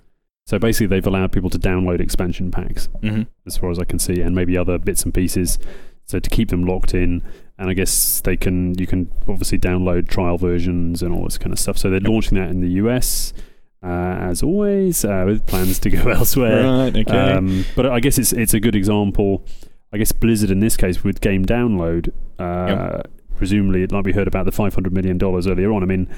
So 0.46 0.58
basically, 0.58 0.86
they've 0.88 1.06
allowed 1.06 1.30
people 1.32 1.50
to 1.50 1.58
download 1.58 2.00
expansion 2.00 2.50
packs, 2.50 2.88
Mm-hmm. 3.02 3.22
as 3.46 3.56
far 3.56 3.70
as 3.70 3.78
I 3.78 3.84
can 3.84 3.98
see, 3.98 4.20
and 4.20 4.34
maybe 4.34 4.56
other 4.56 4.78
bits 4.78 5.04
and 5.04 5.12
pieces, 5.14 5.58
so 6.06 6.18
to 6.18 6.30
keep 6.30 6.48
them 6.48 6.64
locked 6.64 6.94
in. 6.94 7.22
And 7.58 7.68
I 7.68 7.74
guess 7.74 8.20
they 8.22 8.36
can, 8.38 8.76
you 8.78 8.86
can 8.86 9.08
obviously 9.28 9.58
download 9.58 10.08
trial 10.08 10.38
versions 10.38 11.02
and 11.02 11.12
all 11.14 11.24
this 11.24 11.36
kind 11.36 11.52
of 11.52 11.58
stuff. 11.58 11.76
So 11.76 11.90
they're 11.90 12.00
launching 12.00 12.38
that 12.38 12.48
in 12.50 12.62
the 12.62 12.70
US, 12.82 13.34
as 13.82 14.42
always, 14.42 15.04
uh, 15.04 15.24
with 15.26 15.46
plans 15.46 15.78
to 15.80 15.90
go 15.90 16.10
elsewhere. 16.10 16.62
Right. 16.62 16.96
Okay. 16.96 17.32
Um, 17.32 17.64
but 17.74 17.86
I 17.86 18.00
guess 18.00 18.18
it's 18.18 18.32
it's 18.32 18.54
a 18.54 18.60
good 18.60 18.74
example. 18.74 19.44
I 19.92 19.98
guess 19.98 20.12
Blizzard 20.12 20.50
in 20.50 20.60
this 20.60 20.76
case 20.76 21.02
with 21.02 21.20
game 21.20 21.44
download, 21.44 22.12
uh, 22.38 23.02
presumably, 23.36 23.86
like 23.86 24.04
we 24.04 24.12
heard 24.12 24.28
about 24.28 24.44
the 24.44 24.52
five 24.52 24.74
hundred 24.74 24.92
million 24.92 25.18
dollars 25.18 25.46
earlier 25.46 25.72
on. 25.72 25.82
I 25.82 25.86
mean, 25.86 26.08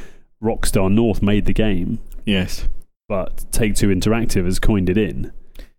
Rockstar 0.42 0.92
North 0.92 1.22
made 1.22 1.46
the 1.46 1.54
game, 1.54 2.00
yes. 2.26 2.68
but 3.08 3.50
Take 3.52 3.74
Two 3.74 3.88
Interactive 3.88 4.44
has 4.44 4.58
coined 4.58 4.90
it 4.90 4.98
in 4.98 5.32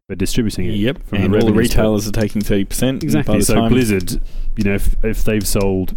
for 0.07 0.15
distributing 0.15 0.65
it. 0.65 0.75
Yep. 0.75 1.03
from 1.03 1.17
the 1.19 1.25
and 1.25 1.33
all 1.35 1.39
the 1.41 1.45
revenue 1.47 1.65
split. 1.65 1.77
retailers 1.77 2.07
are 2.07 2.11
taking 2.11 2.41
thirty 2.41 2.65
percent. 2.65 3.03
Exactly. 3.03 3.41
So 3.41 3.69
Blizzard, 3.69 4.21
you 4.57 4.63
know, 4.63 4.75
if 4.75 4.95
if 5.03 5.23
they've 5.23 5.47
sold 5.47 5.95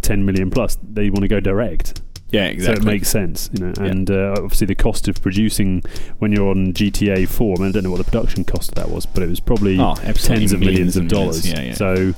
ten 0.00 0.24
million 0.24 0.50
plus, 0.50 0.78
they 0.82 1.10
want 1.10 1.22
to 1.22 1.28
go 1.28 1.40
direct. 1.40 2.00
Yeah. 2.30 2.46
Exactly. 2.46 2.82
So 2.82 2.88
it 2.88 2.92
makes 2.92 3.08
sense, 3.08 3.50
you 3.52 3.64
know. 3.64 3.72
Yeah. 3.76 3.84
And 3.84 4.10
uh, 4.10 4.34
obviously, 4.36 4.66
the 4.66 4.74
cost 4.74 5.08
of 5.08 5.20
producing 5.22 5.82
when 6.18 6.32
you're 6.32 6.50
on 6.50 6.72
GTA 6.72 7.28
4, 7.28 7.56
I, 7.56 7.60
mean, 7.60 7.68
I 7.68 7.72
don't 7.72 7.84
know 7.84 7.90
what 7.90 7.98
the 7.98 8.04
production 8.04 8.44
cost 8.44 8.70
of 8.70 8.74
that 8.76 8.90
was, 8.90 9.06
but 9.06 9.22
it 9.22 9.28
was 9.28 9.40
probably 9.40 9.78
oh, 9.78 9.94
tens 9.94 10.52
of 10.52 10.60
millions 10.60 10.96
of 10.96 11.02
and 11.02 11.10
dollars. 11.10 11.48
Yeah. 11.48 11.60
Yeah. 11.60 11.74
So, 11.74 12.14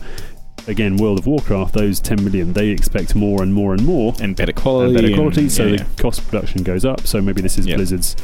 again, 0.68 0.96
World 0.96 1.18
of 1.18 1.26
Warcraft, 1.26 1.74
those 1.74 2.00
10 2.00 2.24
million, 2.24 2.52
they 2.52 2.68
expect 2.68 3.14
more 3.14 3.42
and 3.42 3.52
more 3.52 3.72
and 3.74 3.84
more. 3.84 4.14
and 4.20 4.34
better 4.36 4.52
quality. 4.52 4.94
And 4.94 5.02
better 5.02 5.14
quality, 5.14 5.48
so 5.48 5.66
yeah, 5.66 5.82
the 5.82 6.02
cost 6.02 6.20
of 6.20 6.28
production 6.28 6.62
goes 6.62 6.84
up. 6.84 7.06
So 7.06 7.20
maybe 7.20 7.40
this 7.42 7.58
is 7.58 7.66
Yep. 7.66 7.76
Blizzard's. 7.76 8.16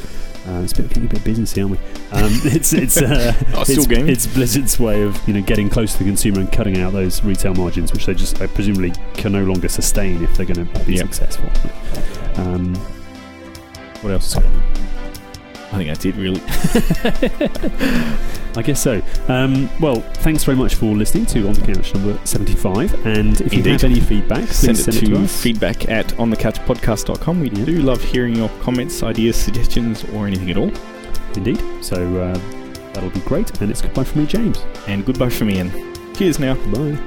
Uh, 0.47 0.61
it's 0.63 0.71
a 0.71 0.77
bit, 0.81 0.87
getting 0.87 1.05
a 1.05 1.09
bit 1.09 1.19
businessy, 1.23 1.61
aren't 1.61 1.71
we? 1.71 1.77
Um, 2.17 2.31
it's 2.55 2.71
it's 2.71 2.95
uh, 3.01 3.33
still 3.65 3.83
it's, 3.91 4.25
it's 4.25 4.27
Blizzard's 4.27 4.79
way 4.79 5.01
of 5.01 5.27
you 5.27 5.33
know 5.33 5.41
getting 5.41 5.69
close 5.69 5.91
to 5.93 5.99
the 5.99 6.05
consumer 6.05 6.39
and 6.39 6.49
cutting 6.51 6.77
out 6.77 6.93
those 6.93 7.21
retail 7.23 7.53
margins, 7.53 7.91
which 7.91 8.05
they 8.05 8.13
just 8.13 8.41
uh, 8.41 8.47
presumably 8.47 8.93
can 9.15 9.33
no 9.33 9.43
longer 9.43 9.67
sustain 9.67 10.23
if 10.23 10.37
they're 10.37 10.45
going 10.45 10.65
to 10.65 10.85
be 10.85 10.93
Yep. 10.95 11.13
successful. 11.13 11.49
Um, 12.41 12.73
what 14.01 14.11
else? 14.13 14.27
is 14.27 14.35
going 14.35 14.45
on? 14.55 14.76
I 15.71 15.77
think 15.77 15.89
that's 15.89 16.05
it. 16.05 16.15
Really. 16.15 16.41
I 18.55 18.61
guess 18.63 18.81
so. 18.81 19.01
Um, 19.27 19.69
well, 19.79 20.01
thanks 20.23 20.43
very 20.43 20.57
much 20.57 20.75
for 20.75 20.95
listening 20.95 21.25
to 21.27 21.47
On 21.47 21.53
the 21.53 21.61
Couch 21.73 21.93
number 21.93 22.17
75. 22.25 23.05
And 23.05 23.39
if 23.41 23.53
you 23.53 23.59
Indeed. 23.59 23.81
have 23.81 23.83
any 23.83 23.99
feedback, 23.99 24.45
please 24.45 24.55
send 24.55 24.77
send, 24.77 24.97
it 24.97 25.05
to 25.07 25.17
us. 25.17 25.41
feedback 25.41 25.89
at 25.89 26.07
onthecouchpodcast.com. 26.17 27.39
We 27.41 27.49
Yeah. 27.49 27.65
do 27.65 27.81
love 27.81 28.01
hearing 28.03 28.35
your 28.35 28.49
comments, 28.61 29.03
ideas, 29.03 29.35
suggestions, 29.35 30.05
or 30.13 30.25
anything 30.25 30.49
at 30.49 30.57
all. 30.57 30.71
Indeed. 31.35 31.61
So 31.81 31.97
uh, 32.17 32.33
that'll 32.93 33.11
be 33.11 33.19
great. 33.21 33.61
And 33.61 33.69
it's 33.69 33.81
goodbye 33.81 34.05
from 34.05 34.21
me, 34.21 34.27
James. 34.27 34.63
And 34.87 35.05
goodbye 35.05 35.29
from 35.29 35.51
Ian. 35.51 35.69
Cheers 36.15 36.39
now. 36.39 36.55
Bye. 36.71 36.97